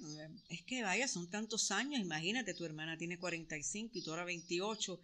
es 0.48 0.62
que 0.62 0.82
vaya, 0.82 1.06
son 1.06 1.28
tantos 1.28 1.70
años, 1.70 2.00
imagínate, 2.00 2.54
tu 2.54 2.64
hermana 2.64 2.96
tiene 2.96 3.18
45 3.18 3.98
y 3.98 4.02
tú 4.02 4.12
ahora 4.12 4.24
28, 4.24 4.98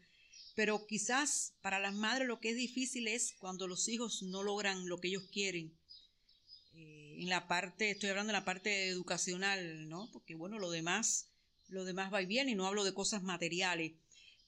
pero 0.54 0.86
quizás 0.86 1.52
para 1.60 1.78
las 1.78 1.92
madres 1.92 2.26
lo 2.26 2.40
que 2.40 2.48
es 2.48 2.56
difícil 2.56 3.06
es 3.06 3.34
cuando 3.38 3.66
los 3.66 3.86
hijos 3.90 4.22
no 4.22 4.42
logran 4.42 4.88
lo 4.88 4.98
que 4.98 5.08
ellos 5.08 5.28
quieren. 5.30 5.78
Eh, 6.72 7.18
en 7.20 7.28
la 7.28 7.46
parte, 7.46 7.90
estoy 7.90 8.08
hablando 8.08 8.32
de 8.32 8.38
la 8.38 8.46
parte 8.46 8.88
educacional, 8.88 9.90
¿no? 9.90 10.08
Porque 10.10 10.36
bueno, 10.36 10.58
lo 10.58 10.70
demás, 10.70 11.29
lo 11.70 11.84
demás 11.84 12.12
va 12.12 12.22
y 12.22 12.26
viene 12.26 12.52
y 12.52 12.54
no 12.54 12.66
hablo 12.66 12.84
de 12.84 12.94
cosas 12.94 13.22
materiales. 13.22 13.92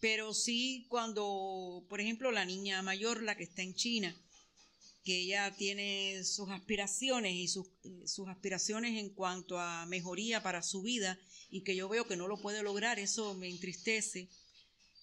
Pero 0.00 0.35
sí 0.35 0.87
cuando, 0.88 1.85
por 1.88 2.00
ejemplo, 2.00 2.33
la 2.33 2.45
niña 2.45 2.83
mayor, 2.83 3.23
la 3.23 3.37
que 3.37 3.45
está 3.45 3.62
en 3.62 3.75
China, 3.75 4.17
que 5.05 5.19
ella 5.19 5.55
tiene 5.57 6.23
sus 6.25 6.50
aspiraciones 6.50 7.35
y 7.35 7.49
sus, 7.49 7.67
sus 8.07 8.29
aspiraciones 8.29 8.99
en 8.99 9.11
cuanto 9.11 9.59
a 9.59 9.87
mejoría 9.87 10.43
para 10.43 10.62
su 10.62 10.83
vida 10.83 11.19
y 11.50 11.62
que 11.62 11.76
yo 11.76 11.88
veo 11.88 12.07
que 12.07 12.17
no 12.17 12.29
lo 12.29 12.41
puede 12.41 12.62
lograr, 12.62 12.99
eso 12.99 13.35
me 13.35 13.49
entristece. 13.49 14.29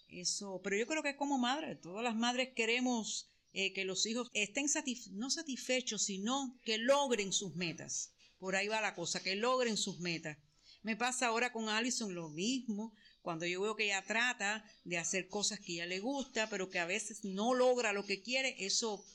Eso, 0.09 0.59
pero 0.63 0.75
yo 0.75 0.87
creo 0.87 1.03
que 1.03 1.15
como 1.15 1.37
madre, 1.37 1.75
todas 1.75 2.03
las 2.03 2.15
madres 2.15 2.49
queremos 2.55 3.27
eh, 3.53 3.73
que 3.73 3.85
los 3.85 4.05
hijos 4.05 4.29
estén 4.33 4.67
satisf 4.69 5.07
no 5.07 5.29
satisfechos, 5.29 6.03
sino 6.03 6.59
que 6.63 6.77
logren 6.77 7.31
sus 7.31 7.55
metas. 7.55 8.11
Por 8.39 8.55
ahí 8.55 8.67
va 8.67 8.81
la 8.81 8.95
cosa, 8.95 9.21
que 9.21 9.35
logren 9.35 9.77
sus 9.77 9.99
metas. 9.99 10.37
Me 10.81 10.95
pasa 10.95 11.27
ahora 11.27 11.51
con 11.51 11.69
Allison 11.69 12.13
lo 12.13 12.29
mismo, 12.29 12.93
cuando 13.21 13.45
yo 13.45 13.61
veo 13.61 13.75
que 13.75 13.85
ella 13.85 14.03
trata 14.03 14.63
de 14.85 14.97
hacer 14.97 15.27
cosas 15.27 15.59
que 15.59 15.73
ella 15.73 15.85
le 15.85 15.99
gusta, 15.99 16.49
pero 16.49 16.69
que 16.69 16.79
a 16.79 16.85
veces 16.85 17.23
no 17.25 17.53
logra 17.53 17.93
lo 17.93 18.05
que 18.05 18.21
quiere, 18.21 18.55
eso 18.65 19.05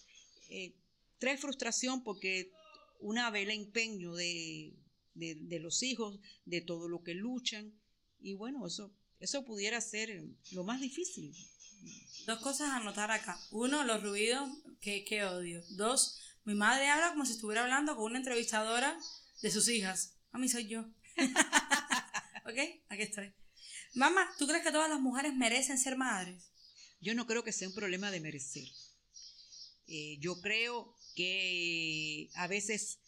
eh, 0.51 0.75
trae 1.19 1.39
frustración 1.39 2.05
porque 2.05 2.53
una 3.01 3.31
ve 3.31 3.43
el 3.43 3.51
empeño 3.51 4.15
de, 4.15 4.75
de, 5.15 5.35
de 5.37 5.59
los 5.59 5.83
hijos, 5.83 6.21
de 6.45 6.61
todo 6.61 6.89
lo 6.89 7.03
que 7.03 7.15
luchan, 7.15 7.73
y 8.21 8.35
bueno, 8.35 8.67
eso, 8.67 8.91
eso 9.21 9.45
pudiera 9.45 9.81
ser 9.81 10.25
lo 10.53 10.65
más 10.65 10.81
difícil. 10.81 11.35
Dos 12.27 12.41
cosas 12.41 12.71
a 12.71 12.77
anotar 12.77 13.11
acá. 13.11 13.39
Uno, 13.51 13.85
los 13.85 14.03
ruidos, 14.03 14.49
que, 14.81 15.05
que 15.05 15.25
odio. 15.25 15.63
Dos, 15.71 16.19
mi 16.45 16.55
madre 16.55 16.89
habla 16.89 17.11
como 17.11 17.27
si 17.27 17.33
estuviera 17.33 17.63
hablando 17.63 17.97
con 17.97 18.07
una 18.07 18.19
entrevistadora 18.19 18.99
de 19.43 19.51
sus 19.51 19.69
hijas. 19.69 20.15
A 20.33 20.39
mí 20.39 20.49
soy 20.49 20.69
yo. 20.69 20.87
¿Ok? 22.47 22.59
Aquí 22.89 23.03
estoy. 23.03 23.33
Mamá, 23.95 24.29
¿tú 24.39 24.47
crees 24.47 24.63
que 24.63 24.73
todas 24.73 24.91
las 24.91 25.01
mujeres 25.01 25.35
merecen 25.35 25.79
ser 25.79 25.97
madres? 25.97 26.51
Yo 27.01 27.15
no 27.15 27.27
creo 27.27 27.45
que 27.45 27.53
sea 27.53 27.69
un 27.69 27.75
problema 27.75 28.11
de 28.11 28.21
merecer. 28.21 28.69
Eh, 29.87 30.17
yo 30.19 30.41
creo 30.41 30.97
que 31.15 32.31
a 32.35 32.47
veces 32.47 32.99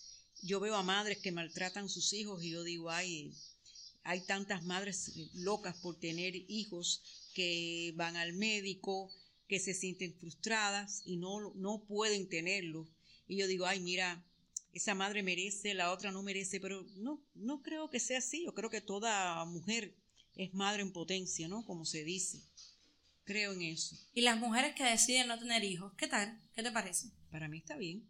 yo 0.42 0.60
veo 0.60 0.76
a 0.76 0.82
madres 0.82 1.18
que 1.18 1.32
maltratan 1.32 1.86
a 1.86 1.88
sus 1.88 2.12
hijos 2.12 2.42
y 2.42 2.50
yo 2.50 2.62
digo, 2.62 2.90
ay, 2.90 3.32
hay 4.04 4.20
tantas 4.26 4.62
madres 4.64 5.12
locas 5.34 5.76
por 5.78 5.98
tener 5.98 6.36
hijos 6.48 7.02
que 7.34 7.92
van 7.96 8.16
al 8.16 8.34
médico, 8.34 9.10
que 9.48 9.58
se 9.58 9.75
sienten 9.75 10.14
frustradas 10.18 11.02
y 11.04 11.16
no, 11.16 11.52
no 11.54 11.84
pueden 11.86 12.28
tenerlo. 12.28 12.88
Y 13.26 13.36
yo 13.38 13.46
digo, 13.46 13.66
ay, 13.66 13.80
mira, 13.80 14.25
esa 14.76 14.95
madre 14.95 15.23
merece, 15.23 15.75
la 15.75 15.92
otra 15.92 16.12
no 16.12 16.23
merece, 16.23 16.61
pero 16.61 16.83
no, 16.97 17.23
no 17.35 17.62
creo 17.62 17.88
que 17.90 18.00
sea 18.00 18.18
así. 18.18 18.45
Yo 18.45 18.54
creo 18.54 18.71
que 18.71 18.80
toda 18.80 19.45
mujer 19.47 19.95
es 20.35 20.52
madre 20.54 20.83
en 20.83 20.92
potencia, 20.92 21.49
¿no? 21.49 21.64
Como 21.64 21.85
se 21.85 22.04
dice. 22.04 22.42
Creo 23.25 23.52
en 23.52 23.62
eso. 23.62 23.97
Y 24.14 24.21
las 24.21 24.38
mujeres 24.38 24.75
que 24.75 24.85
deciden 24.85 25.28
no 25.28 25.38
tener 25.38 25.64
hijos, 25.64 25.92
¿qué 25.97 26.06
tal? 26.06 26.38
¿Qué 26.54 26.62
te 26.62 26.71
parece? 26.71 27.11
Para 27.30 27.49
mí 27.49 27.59
está 27.59 27.76
bien. 27.76 28.09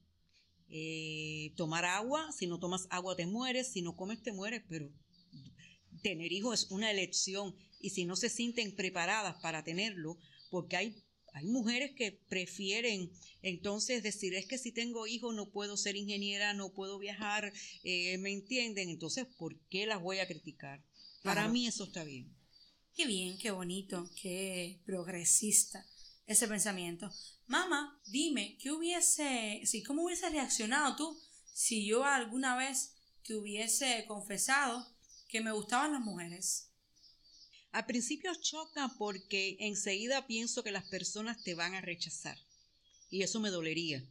Eh, 0.69 1.53
tomar 1.57 1.85
agua, 1.85 2.33
si 2.33 2.47
no 2.47 2.59
tomas 2.59 2.87
agua 2.91 3.17
te 3.17 3.27
mueres, 3.27 3.69
si 3.69 3.83
no 3.83 3.97
comes 3.97 4.23
te 4.23 4.33
mueres, 4.33 4.63
pero 4.69 4.91
tener 6.03 6.33
hijos 6.33 6.65
es 6.65 6.71
una 6.71 6.91
elección 6.91 7.55
y 7.81 7.91
si 7.91 8.05
no 8.05 8.17
se 8.17 8.29
sienten 8.29 8.75
preparadas 8.75 9.37
para 9.41 9.63
tenerlo, 9.63 10.19
porque 10.51 10.77
hay, 10.77 11.05
hay 11.37 11.45
mujeres 11.45 11.93
que 11.95 12.13
prefieren 12.13 13.13
entonces 13.43 14.03
decir 14.03 14.35
es 14.35 14.47
que 14.47 14.57
si 14.57 14.73
tengo 14.73 15.07
hijos 15.07 15.35
no 15.35 15.51
puedo 15.51 15.77
ser 15.77 15.95
ingeniera, 15.95 16.55
no 16.55 16.73
puedo 16.73 16.99
viajar, 16.99 17.53
eh, 17.85 18.17
¿me 18.17 18.33
entienden? 18.33 18.89
Entonces, 18.89 19.27
¿por 19.37 19.55
qué 19.69 19.85
las 19.85 20.01
voy 20.01 20.19
a 20.21 20.27
criticar? 20.27 20.83
Para 21.23 21.43
Claro. 21.43 21.53
mí 21.53 21.67
eso 21.67 21.85
está 21.85 22.05
bien. 22.05 22.35
Qué 22.95 23.05
bien, 23.07 23.37
qué 23.37 23.51
bonito, 23.51 24.09
qué 24.23 24.81
progresista 24.87 25.85
ese 26.27 26.49
pensamiento. 26.49 27.13
Mamá, 27.47 28.01
dime, 28.07 28.57
¿qué 28.59 28.73
hubiese, 28.73 29.61
sí, 29.67 29.83
cómo 29.83 30.05
hubiese 30.05 30.31
reaccionado 30.31 30.97
tú 30.97 31.21
si 31.53 31.87
yo 31.87 32.03
alguna 32.07 32.57
vez 32.57 32.95
te 33.23 33.35
hubiese 33.35 34.07
confesado 34.09 34.87
que 35.29 35.43
me 35.43 35.53
gustaban 35.53 35.93
las 35.93 36.01
mujeres. 36.01 36.66
Al 37.77 37.85
principio 37.85 38.35
choca 38.35 38.91
porque 38.97 39.59
enseguida 39.61 40.27
pienso 40.27 40.65
que 40.65 40.73
las 40.73 40.85
personas 40.85 41.45
te 41.45 41.55
van 41.55 41.75
a 41.75 41.83
rechazar. 41.83 42.39
Y 43.11 43.23
eso 43.23 43.39
me 43.39 43.51
dolería. 43.51 44.03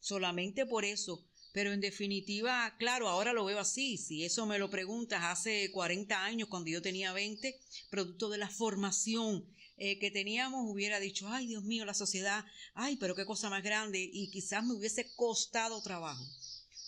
Solamente 0.00 0.66
por 0.66 0.84
eso. 0.84 1.24
Pero 1.52 1.72
en 1.72 1.80
definitiva, 1.80 2.74
claro, 2.76 3.08
ahora 3.08 3.32
lo 3.32 3.44
veo 3.44 3.60
así. 3.60 3.96
Si 3.96 4.24
eso 4.24 4.44
me 4.44 4.58
lo 4.58 4.70
preguntas 4.70 5.22
hace 5.22 5.70
40 5.70 6.24
años, 6.24 6.48
cuando 6.48 6.68
yo 6.68 6.82
tenía 6.82 7.12
20, 7.12 7.56
producto 7.90 8.28
de 8.28 8.38
la 8.38 8.50
formación 8.50 9.46
eh, 9.76 10.00
que 10.00 10.10
teníamos, 10.10 10.68
hubiera 10.68 10.98
dicho, 10.98 11.28
ay 11.28 11.46
Dios 11.46 11.62
mío, 11.62 11.84
la 11.84 11.94
sociedad, 11.94 12.44
ay, 12.74 12.96
pero 12.96 13.14
qué 13.14 13.24
cosa 13.24 13.50
más 13.50 13.62
grande. 13.62 14.00
Y 14.12 14.32
quizás 14.32 14.64
me 14.64 14.74
hubiese 14.74 15.14
costado 15.14 15.80
trabajo. 15.80 16.24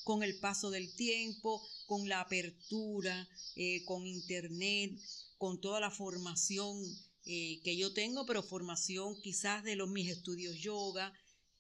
Con 0.07 0.23
el 0.23 0.39
paso 0.39 0.71
del 0.71 0.95
tiempo, 0.95 1.69
con 1.87 2.09
la 2.09 2.21
apertura, 2.21 3.29
eh, 3.57 3.85
con 3.85 4.07
internet, 4.07 4.93
con 5.37 5.61
toda 5.61 5.81
la 5.81 5.91
formación 5.91 6.81
eh, 7.25 7.61
que 7.65 7.77
yo 7.77 7.93
tengo, 7.93 8.25
pero 8.25 8.45
formación 8.45 9.21
quizás 9.21 9.65
de 9.65 9.75
los 9.75 9.89
mis 9.89 10.09
estudios 10.09 10.55
yoga, 10.61 11.13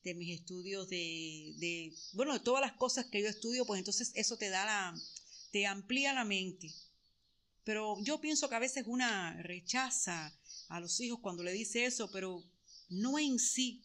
de 0.05 0.15
mis 0.15 0.39
estudios 0.39 0.89
de, 0.89 1.55
de, 1.59 1.93
bueno, 2.13 2.35
de 2.35 2.39
todas 2.39 2.61
las 2.61 2.75
cosas 2.75 3.07
que 3.07 3.21
yo 3.21 3.27
estudio, 3.27 3.67
pues 3.67 3.81
entonces 3.81 4.13
eso 4.15 4.37
te 4.37 4.49
da 4.49 4.65
la, 4.65 5.03
te 5.51 5.67
amplía 5.67 6.13
la 6.13 6.25
mente. 6.25 6.73
Pero 7.65 8.01
yo 8.05 8.21
pienso 8.21 8.49
que 8.49 8.55
a 8.55 8.61
veces 8.61 8.85
una 8.87 9.43
rechaza 9.43 10.33
a 10.69 10.79
los 10.79 11.01
hijos 11.01 11.19
cuando 11.19 11.43
le 11.43 11.53
dice 11.53 11.85
eso, 11.85 12.09
pero 12.13 12.45
no 12.89 13.19
en 13.19 13.41
sí 13.41 13.83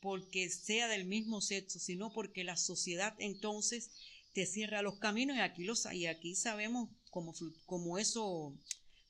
porque 0.00 0.48
sea 0.50 0.88
del 0.88 1.04
mismo 1.04 1.40
sexo, 1.40 1.78
sino 1.78 2.12
porque 2.12 2.44
la 2.44 2.56
sociedad 2.56 3.14
entonces 3.18 3.90
te 4.32 4.46
cierra 4.46 4.82
los 4.82 4.98
caminos 4.98 5.36
y 5.36 5.40
aquí 5.40 5.64
los 5.64 5.90
y 5.92 6.06
aquí 6.06 6.34
sabemos 6.34 6.90
cómo, 7.10 7.34
cómo 7.64 7.98
eso 7.98 8.54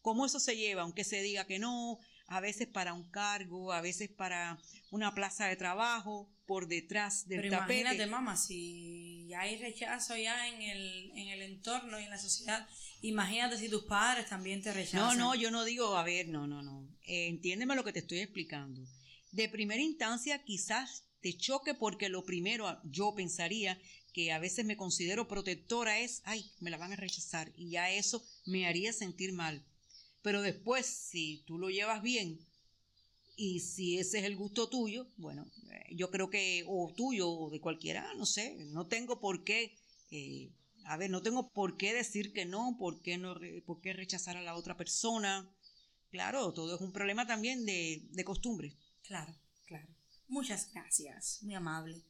cómo 0.06 0.24
eso 0.24 0.38
se 0.38 0.56
lleva, 0.56 0.82
aunque 0.82 1.02
se 1.02 1.20
diga 1.20 1.46
que 1.46 1.58
no, 1.58 1.98
a 2.28 2.40
veces 2.40 2.68
para 2.68 2.92
un 2.92 3.10
cargo, 3.10 3.72
a 3.72 3.80
veces 3.80 4.08
para 4.08 4.56
una 4.90 5.12
plaza 5.14 5.46
de 5.46 5.56
trabajo, 5.56 6.30
por 6.46 6.68
detrás 6.68 7.26
del 7.26 7.40
Pero 7.40 7.58
tapete. 7.58 7.80
Imagínate, 7.80 8.06
mamá, 8.08 8.36
si 8.36 9.34
hay 9.34 9.56
rechazo 9.56 10.16
ya 10.16 10.46
en 10.46 10.62
el, 10.62 11.10
en 11.16 11.28
el 11.28 11.42
entorno 11.42 11.98
y 11.98 12.04
en 12.04 12.10
la 12.10 12.18
sociedad, 12.18 12.68
imagínate 13.02 13.58
si 13.58 13.68
tus 13.68 13.82
padres 13.84 14.28
también 14.28 14.62
te 14.62 14.72
rechazan. 14.72 15.18
No, 15.18 15.34
no, 15.34 15.34
yo 15.34 15.50
no 15.50 15.64
digo, 15.64 15.96
a 15.96 16.04
ver, 16.04 16.28
no, 16.28 16.46
no, 16.46 16.62
no. 16.62 16.88
Eh, 17.02 17.26
entiéndeme 17.26 17.74
lo 17.74 17.82
que 17.82 17.92
te 17.92 17.98
estoy 17.98 18.20
explicando. 18.20 18.86
De 19.36 19.50
primera 19.50 19.82
instancia, 19.82 20.42
quizás 20.44 21.04
te 21.20 21.36
choque 21.36 21.74
porque 21.74 22.08
lo 22.08 22.24
primero, 22.24 22.80
yo 22.84 23.14
pensaría 23.14 23.78
que 24.14 24.32
a 24.32 24.38
veces 24.38 24.64
me 24.64 24.78
considero 24.78 25.28
protectora 25.28 25.98
es, 25.98 26.22
ay, 26.24 26.50
me 26.60 26.70
la 26.70 26.78
van 26.78 26.94
a 26.94 26.96
rechazar 26.96 27.52
y 27.54 27.68
ya 27.68 27.90
eso 27.90 28.24
me 28.46 28.66
haría 28.66 28.94
sentir 28.94 29.34
mal. 29.34 29.62
Pero 30.22 30.40
después, 30.40 30.86
si 30.86 31.44
tú 31.46 31.58
lo 31.58 31.68
llevas 31.68 32.00
bien 32.00 32.38
y 33.36 33.60
si 33.60 33.98
ese 33.98 34.20
es 34.20 34.24
el 34.24 34.36
gusto 34.36 34.70
tuyo, 34.70 35.06
bueno, 35.18 35.46
eh, 35.70 35.94
yo 35.94 36.10
creo 36.10 36.30
que, 36.30 36.64
o 36.66 36.90
tuyo 36.96 37.28
o 37.28 37.50
de 37.50 37.60
cualquiera, 37.60 38.14
no 38.14 38.24
sé, 38.24 38.56
no 38.72 38.86
tengo 38.86 39.20
por 39.20 39.44
qué, 39.44 39.76
eh, 40.12 40.48
a 40.86 40.96
ver, 40.96 41.10
no 41.10 41.20
tengo 41.20 41.52
por 41.52 41.76
qué 41.76 41.92
decir 41.92 42.32
que 42.32 42.46
no, 42.46 42.78
por 42.78 43.02
qué, 43.02 43.18
no, 43.18 43.38
por 43.66 43.82
qué 43.82 43.92
rechazar 43.92 44.38
a 44.38 44.42
la 44.42 44.56
otra 44.56 44.78
persona. 44.78 45.46
Claro, 46.10 46.54
todo 46.54 46.76
es 46.76 46.80
un 46.80 46.92
problema 46.92 47.26
también 47.26 47.66
de, 47.66 48.00
de. 48.12 48.24
Claro, 49.06 49.34
claro. 49.66 49.88
Muchas 50.28 50.72
gracias, 50.72 51.42
muy 51.42 51.54
amable. 51.54 52.02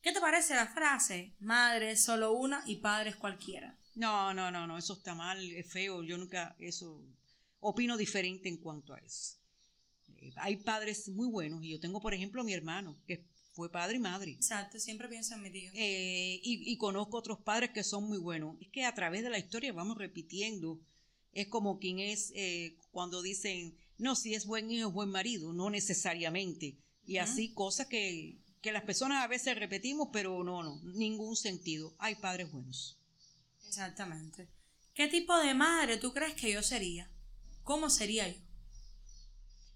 ¿Qué 0.00 0.12
te 0.12 0.20
parece 0.20 0.54
la 0.54 0.66
frase? 0.66 1.34
Madre 1.40 1.92
es 1.92 2.04
solo 2.04 2.32
una 2.32 2.62
y 2.66 2.76
padre 2.76 3.10
es 3.10 3.16
cualquiera. 3.16 3.76
No, 3.94 4.32
no, 4.32 4.50
no, 4.50 4.66
no, 4.66 4.78
eso 4.78 4.94
está 4.94 5.14
mal, 5.14 5.38
es 5.52 5.70
feo, 5.70 6.02
yo 6.02 6.16
nunca, 6.16 6.54
eso, 6.58 7.02
opino 7.60 7.96
diferente 7.96 8.48
en 8.48 8.58
cuanto 8.58 8.94
a 8.94 8.98
eso. 8.98 9.36
Eh, 10.16 10.32
hay 10.36 10.56
padres 10.56 11.08
muy 11.08 11.26
buenos 11.26 11.62
y 11.64 11.70
yo 11.70 11.80
tengo, 11.80 12.00
por 12.00 12.14
ejemplo, 12.14 12.40
a 12.40 12.44
mi 12.44 12.54
hermano, 12.54 12.96
que 13.06 13.24
fue 13.52 13.70
padre 13.70 13.96
y 13.96 14.00
madre. 14.00 14.30
Exacto, 14.32 14.78
siempre 14.78 15.08
pienso 15.08 15.34
en 15.34 15.42
mi 15.42 15.50
tío. 15.50 15.70
Eh, 15.74 16.40
y, 16.42 16.72
y, 16.72 16.76
conozco 16.76 17.16
otros 17.16 17.40
padres 17.40 17.70
que 17.70 17.82
son 17.82 18.04
muy 18.04 18.18
buenos. 18.18 18.56
Es 18.60 18.68
que 18.68 18.84
a 18.84 18.94
través 18.94 19.22
de 19.24 19.30
la 19.30 19.38
historia 19.38 19.72
vamos 19.72 19.98
repitiendo. 19.98 20.80
Es 21.32 21.48
como 21.48 21.78
quien 21.78 21.98
es 21.98 22.32
eh, 22.36 22.76
cuando 22.92 23.20
dicen, 23.20 23.76
no, 23.98 24.14
si 24.14 24.34
es 24.34 24.46
buen 24.46 24.70
hijo, 24.70 24.88
es 24.88 24.94
buen 24.94 25.10
marido, 25.10 25.52
no 25.52 25.70
necesariamente. 25.70 26.78
Y 27.04 27.18
así 27.18 27.52
cosas 27.52 27.86
que, 27.86 28.38
que 28.62 28.72
las 28.72 28.84
personas 28.84 29.24
a 29.24 29.28
veces 29.28 29.58
repetimos, 29.58 30.08
pero 30.12 30.42
no, 30.44 30.62
no, 30.62 30.80
ningún 30.84 31.36
sentido. 31.36 31.94
Hay 31.98 32.14
padres 32.16 32.50
buenos. 32.52 32.98
Exactamente. 33.66 34.48
¿Qué 34.94 35.08
tipo 35.08 35.36
de 35.38 35.54
madre 35.54 35.96
tú 35.96 36.12
crees 36.12 36.34
que 36.34 36.52
yo 36.52 36.62
sería? 36.62 37.10
¿Cómo 37.62 37.90
sería 37.90 38.28
yo? 38.28 38.38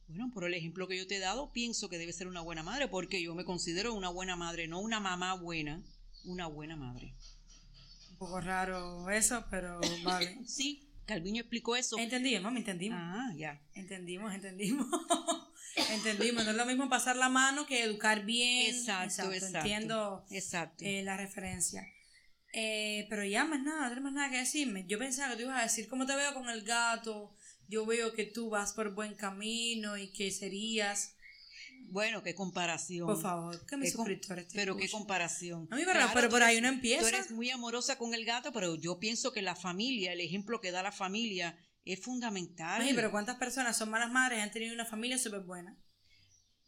Bueno, 0.09 0.31
por 0.33 0.45
el 0.45 0.55
ejemplo 0.55 0.87
que 0.89 0.99
yo 0.99 1.07
te 1.07 1.17
he 1.17 1.21
dado, 1.21 1.53
pienso 1.53 1.89
que 1.89 1.99
debe 1.99 2.13
ser 2.13 2.27
una 2.29 2.41
buena 2.43 2.63
madre, 2.63 2.89
porque 2.89 3.23
yo 3.23 3.35
me 3.35 3.45
considero 3.45 3.95
una 3.95 4.09
buena 4.09 4.37
madre, 4.37 4.69
no 4.69 4.81
una 4.81 5.01
mamá 5.01 5.35
buena, 5.35 5.83
una 6.25 6.47
buena 6.47 6.77
madre. 6.77 7.15
Un 8.11 8.17
poco 8.17 8.41
raro 8.41 9.09
eso, 9.11 9.45
pero 9.51 9.81
vale. 10.05 10.39
sí, 10.47 10.92
Calviño 11.15 11.41
explicó 11.41 11.77
eso. 11.77 11.99
Entendimos, 11.99 12.43
mami, 12.43 12.59
entendimos. 12.59 12.99
Ah, 13.01 13.33
ya. 13.37 13.61
Entendimos, 13.75 14.35
entendimos. 14.35 14.87
entendimos. 15.91 16.45
No 16.45 16.51
es 16.51 16.57
lo 16.57 16.67
mismo 16.67 16.89
pasar 16.89 17.17
la 17.17 17.29
mano 17.29 17.67
que 17.67 17.83
educar 17.83 18.25
bien. 18.25 18.75
Exacto, 18.75 19.33
exacto. 19.33 19.59
Entiendo 19.59 20.27
exacto. 20.31 20.85
Eh, 20.85 21.03
la 21.03 21.17
referencia. 21.17 21.87
Eh, 22.55 23.07
pero 23.09 23.25
ya 23.25 23.45
más 23.45 23.63
nada, 23.63 23.83
no 23.83 23.87
tienes 23.87 24.05
más 24.05 24.13
nada 24.13 24.31
que 24.31 24.39
decirme. 24.39 24.85
Yo 24.87 24.99
pensaba 24.99 25.31
que 25.31 25.37
tú 25.37 25.43
ibas 25.43 25.61
a 25.61 25.65
decir 25.65 25.89
cómo 25.89 26.07
te 26.07 26.15
veo 26.15 26.35
con 26.35 26.49
el 26.51 26.63
gato, 26.63 27.35
yo 27.69 27.87
veo 27.87 28.13
que 28.13 28.27
tú 28.27 28.51
vas 28.51 28.73
por 28.73 28.95
buen 28.95 29.15
camino 29.15 29.97
y 29.97 30.13
que 30.13 30.31
serías... 30.31 31.17
Bueno, 31.91 32.23
qué 32.23 32.35
comparación. 32.35 33.07
Por 33.07 33.21
favor, 33.21 33.67
que 33.67 33.77
mis 33.77 33.93
suscriptores 33.93 34.47
Pero 34.55 34.77
qué 34.77 34.89
comparación. 34.89 35.69
A 35.71 35.77
mí, 35.77 35.83
pero, 35.85 36.01
pero 36.15 36.29
por 36.29 36.43
ahí 36.43 36.61
no 36.61 36.69
empieza. 36.69 37.03
Tú 37.03 37.09
eres 37.09 37.31
muy 37.31 37.51
amorosa 37.51 37.99
con 37.99 38.15
el 38.15 38.25
gato, 38.25 38.53
pero 38.53 38.77
yo 38.77 38.99
pienso 38.99 39.33
que 39.33 39.43
la 39.43 39.55
familia, 39.55 40.13
el 40.13 40.21
ejemplo 40.21 40.61
que 40.61 40.71
da 40.71 40.83
la 40.83 40.93
familia 40.93 41.59
es 41.85 42.01
fundamental. 42.01 42.83
Sí, 42.83 42.93
pero 42.95 43.11
¿cuántas 43.11 43.37
personas 43.37 43.77
son 43.77 43.91
malas 43.91 44.11
madres 44.11 44.39
y 44.39 44.43
han 44.43 44.51
tenido 44.51 44.75
una 44.75 44.85
familia 44.85 45.19
súper 45.19 45.41
buena? 45.41 45.77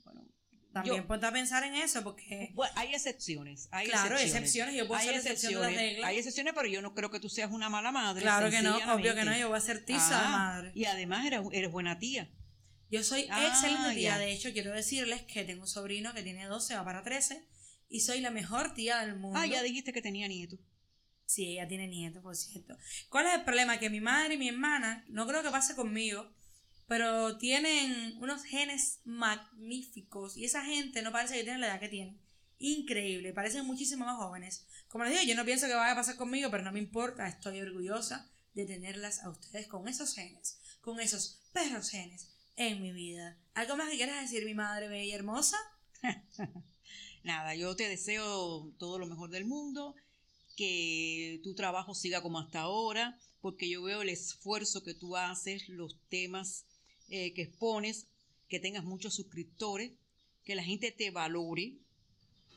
Bueno, 0.04 0.28
También 0.72 0.96
yo, 0.96 1.06
ponte 1.06 1.26
a 1.26 1.32
pensar 1.32 1.62
en 1.64 1.74
eso, 1.76 2.02
porque... 2.02 2.50
Bueno, 2.54 2.72
hay 2.76 2.92
excepciones. 2.94 3.68
Hay 3.70 3.86
claro, 3.86 4.16
excepciones. 4.16 4.34
excepciones. 4.34 4.74
Yo 4.74 4.88
puedo 4.88 5.00
hay 5.00 5.08
hacer 5.08 5.20
excepciones 5.20 5.60
de 5.60 5.66
las 5.66 5.74
reglas. 5.74 6.08
Hay 6.10 6.18
excepciones, 6.18 6.52
pero 6.54 6.68
yo 6.68 6.82
no 6.82 6.94
creo 6.94 7.10
que 7.10 7.20
tú 7.20 7.28
seas 7.28 7.50
una 7.50 7.68
mala 7.68 7.92
madre. 7.92 8.22
Claro 8.22 8.50
que 8.50 8.62
no, 8.62 8.76
obvio 8.92 9.14
que 9.14 9.24
no. 9.24 9.36
Yo 9.36 9.48
voy 9.48 9.58
a 9.58 9.60
ser 9.60 9.84
tiza 9.84 10.26
ah, 10.26 10.30
madre. 10.30 10.72
Y 10.74 10.84
además 10.84 11.24
eres, 11.26 11.40
eres 11.52 11.70
buena 11.70 11.98
tía. 11.98 12.30
Yo 12.94 13.02
soy 13.02 13.26
Ah, 13.28 13.48
excelente 13.48 13.94
tía. 13.94 14.10
ya. 14.10 14.18
De 14.18 14.30
hecho, 14.32 14.52
quiero 14.52 14.70
decirles 14.72 15.22
que 15.22 15.42
tengo 15.42 15.62
un 15.62 15.68
sobrino 15.68 16.14
que 16.14 16.22
tiene 16.22 16.46
12, 16.46 16.76
va 16.76 16.84
para 16.84 17.02
13, 17.02 17.44
y 17.88 18.00
soy 18.00 18.20
la 18.20 18.30
mejor 18.30 18.72
tía 18.72 19.00
del 19.00 19.16
mundo. 19.16 19.36
Ah, 19.36 19.46
ya 19.46 19.62
dijiste 19.64 19.92
que 19.92 20.00
tenía 20.00 20.28
nieto. 20.28 20.56
Sí, 21.26 21.46
ella 21.48 21.66
tiene 21.66 21.88
nietos, 21.88 22.22
por 22.22 22.36
cierto. 22.36 22.78
¿Cuál 23.08 23.26
es 23.26 23.34
el 23.34 23.42
problema? 23.44 23.78
Que 23.80 23.90
mi 23.90 24.00
madre 24.00 24.34
y 24.34 24.38
mi 24.38 24.48
hermana, 24.48 25.04
no 25.08 25.26
creo 25.26 25.42
que 25.42 25.50
pase 25.50 25.74
conmigo, 25.74 26.32
pero 26.86 27.36
tienen 27.38 28.16
unos 28.18 28.44
genes 28.44 29.00
magníficos 29.04 30.36
y 30.36 30.44
esa 30.44 30.64
gente 30.64 31.02
no 31.02 31.10
parece 31.10 31.34
que 31.34 31.42
tiene 31.42 31.58
la 31.58 31.66
edad 31.66 31.80
que 31.80 31.88
tienen. 31.88 32.20
Increíble, 32.58 33.32
parecen 33.32 33.66
muchísimo 33.66 34.04
más 34.04 34.18
jóvenes. 34.18 34.66
Como 34.86 35.02
les 35.02 35.14
digo, 35.14 35.24
yo 35.24 35.34
no 35.34 35.44
pienso 35.44 35.66
que 35.66 35.74
vaya 35.74 35.92
a 35.94 35.96
pasar 35.96 36.14
conmigo, 36.16 36.48
pero 36.50 36.62
no 36.62 36.70
me 36.70 36.78
importa, 36.78 37.26
estoy 37.26 37.60
orgullosa 37.60 38.30
de 38.54 38.66
tenerlas 38.66 39.24
a 39.24 39.30
ustedes 39.30 39.66
con 39.66 39.88
esos 39.88 40.14
genes, 40.14 40.60
con 40.80 41.00
esos 41.00 41.40
perros 41.52 41.90
genes 41.90 42.33
en 42.56 42.82
mi 42.82 42.92
vida. 42.92 43.38
¿Algo 43.54 43.76
más 43.76 43.90
que 43.90 43.96
quieras 43.96 44.20
decir, 44.20 44.44
mi 44.44 44.54
madre 44.54 44.88
bella 44.88 45.04
y 45.04 45.12
hermosa? 45.12 45.56
Nada, 47.24 47.54
yo 47.54 47.74
te 47.76 47.88
deseo 47.88 48.72
todo 48.78 48.98
lo 48.98 49.06
mejor 49.06 49.30
del 49.30 49.44
mundo, 49.44 49.94
que 50.56 51.40
tu 51.42 51.54
trabajo 51.54 51.94
siga 51.94 52.22
como 52.22 52.38
hasta 52.38 52.60
ahora, 52.60 53.18
porque 53.40 53.68
yo 53.68 53.82
veo 53.82 54.02
el 54.02 54.08
esfuerzo 54.08 54.82
que 54.82 54.94
tú 54.94 55.16
haces, 55.16 55.68
los 55.68 55.98
temas 56.08 56.66
eh, 57.08 57.32
que 57.34 57.42
expones, 57.42 58.08
que 58.48 58.60
tengas 58.60 58.84
muchos 58.84 59.14
suscriptores, 59.14 59.92
que 60.44 60.54
la 60.54 60.62
gente 60.62 60.92
te 60.92 61.10
valore. 61.10 61.78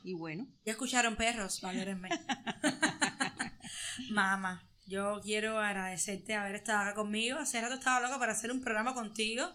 Y 0.04 0.12
bueno. 0.12 0.46
Ya 0.64 0.72
escucharon 0.72 1.16
perros, 1.16 1.60
valórenme. 1.60 2.08
Mamá, 4.10 4.68
yo 4.86 5.20
quiero 5.22 5.58
agradecerte 5.58 6.34
haber 6.34 6.56
estado 6.56 6.80
acá 6.80 6.94
conmigo. 6.94 7.38
Hace 7.38 7.60
rato 7.60 7.74
estaba 7.74 8.00
loca 8.00 8.18
para 8.18 8.32
hacer 8.32 8.52
un 8.52 8.60
programa 8.60 8.94
contigo 8.94 9.48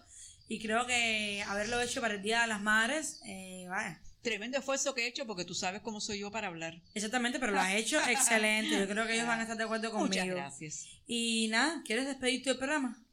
y 0.48 0.60
creo 0.60 0.86
que 0.86 1.42
haberlo 1.46 1.80
hecho 1.80 2.00
para 2.00 2.14
el 2.14 2.22
Día 2.22 2.42
de 2.42 2.48
las 2.48 2.60
Madres, 2.60 3.20
eh, 3.26 3.66
vaya. 3.68 4.00
Tremendo 4.22 4.56
esfuerzo 4.56 4.94
que 4.94 5.04
he 5.04 5.06
hecho 5.06 5.26
porque 5.26 5.44
tú 5.44 5.54
sabes 5.54 5.82
cómo 5.82 6.00
soy 6.00 6.20
yo 6.20 6.30
para 6.30 6.46
hablar. 6.46 6.80
Exactamente, 6.94 7.38
pero 7.38 7.52
lo 7.52 7.60
has 7.60 7.74
hecho 7.74 8.00
excelente. 8.08 8.78
Yo 8.78 8.88
creo 8.88 9.06
que 9.06 9.14
ellos 9.14 9.26
van 9.26 9.40
a 9.40 9.42
estar 9.42 9.56
de 9.56 9.64
acuerdo 9.64 9.90
conmigo. 9.90 10.08
Muchas 10.08 10.26
gracias. 10.26 10.86
Y 11.06 11.48
nada, 11.48 11.82
¿quieres 11.84 12.06
despedirte 12.06 12.50
del 12.50 12.58
programa? 12.58 13.04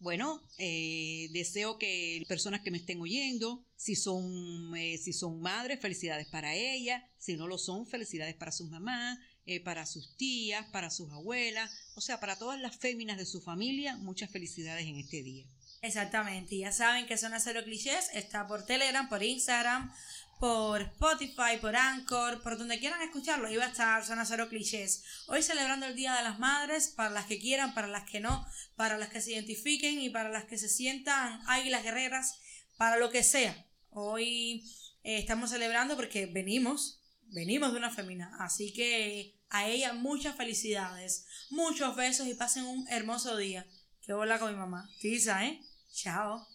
bueno, 0.00 0.42
eh, 0.56 1.28
deseo 1.32 1.78
que 1.78 2.24
personas 2.26 2.62
que 2.62 2.70
me 2.70 2.78
estén 2.78 3.00
oyendo, 3.02 3.66
si 3.76 3.94
son, 3.94 4.74
eh, 4.74 4.96
si 4.96 5.12
son 5.12 5.40
madres, 5.40 5.78
felicidades 5.78 6.26
para 6.26 6.56
ellas, 6.56 7.02
si 7.18 7.36
no 7.36 7.46
lo 7.46 7.58
son, 7.58 7.86
felicidades 7.86 8.34
para 8.34 8.50
sus 8.50 8.70
mamás, 8.70 9.18
eh, 9.44 9.60
para 9.60 9.84
sus 9.84 10.16
tías, 10.16 10.66
para 10.72 10.88
sus 10.90 11.12
abuelas, 11.12 11.70
o 11.96 12.00
sea, 12.00 12.18
para 12.18 12.38
todas 12.38 12.58
las 12.58 12.76
féminas 12.76 13.18
de 13.18 13.26
su 13.26 13.42
familia, 13.42 13.98
muchas 13.98 14.30
felicidades 14.30 14.86
en 14.86 14.96
este 14.96 15.22
día. 15.22 15.44
Exactamente, 15.82 16.58
ya 16.58 16.72
saben 16.72 17.06
que 17.06 17.16
Zona 17.16 17.40
Cero 17.40 17.62
Clichés 17.64 18.10
está 18.12 18.46
por 18.46 18.66
Telegram, 18.66 19.08
por 19.08 19.22
Instagram, 19.22 19.90
por 20.38 20.82
Spotify, 20.82 21.58
por 21.60 21.74
Anchor, 21.74 22.42
por 22.42 22.58
donde 22.58 22.78
quieran 22.78 23.00
escucharlo. 23.02 23.46
Ahí 23.46 23.56
va 23.56 23.64
a 23.64 23.70
estar 23.70 24.04
Zona 24.04 24.24
Cero 24.26 24.48
Clichés. 24.48 25.04
Hoy 25.26 25.42
celebrando 25.42 25.86
el 25.86 25.94
Día 25.94 26.14
de 26.14 26.22
las 26.22 26.38
Madres, 26.38 26.88
para 26.88 27.10
las 27.10 27.26
que 27.26 27.38
quieran, 27.38 27.72
para 27.72 27.86
las 27.88 28.08
que 28.08 28.20
no, 28.20 28.46
para 28.76 28.98
las 28.98 29.08
que 29.08 29.22
se 29.22 29.32
identifiquen 29.32 30.00
y 30.00 30.10
para 30.10 30.28
las 30.30 30.44
que 30.44 30.58
se 30.58 30.68
sientan 30.68 31.40
águilas 31.46 31.82
guerreras, 31.82 32.38
para 32.76 32.96
lo 32.96 33.10
que 33.10 33.22
sea. 33.22 33.66
Hoy 33.90 34.64
eh, 35.02 35.18
estamos 35.18 35.50
celebrando 35.50 35.96
porque 35.96 36.26
venimos, 36.26 37.00
venimos 37.28 37.72
de 37.72 37.78
una 37.78 37.90
femina. 37.90 38.34
Así 38.38 38.72
que 38.72 39.38
a 39.48 39.66
ella 39.66 39.94
muchas 39.94 40.36
felicidades, 40.36 41.26
muchos 41.50 41.96
besos 41.96 42.26
y 42.26 42.34
pasen 42.34 42.64
un 42.64 42.86
hermoso 42.88 43.36
día. 43.36 43.66
Que 44.02 44.14
hola 44.14 44.38
con 44.38 44.52
mi 44.52 44.58
mamá. 44.58 44.88
Tisa, 45.00 45.46
¿eh? 45.46 45.60
瞧 45.90 46.46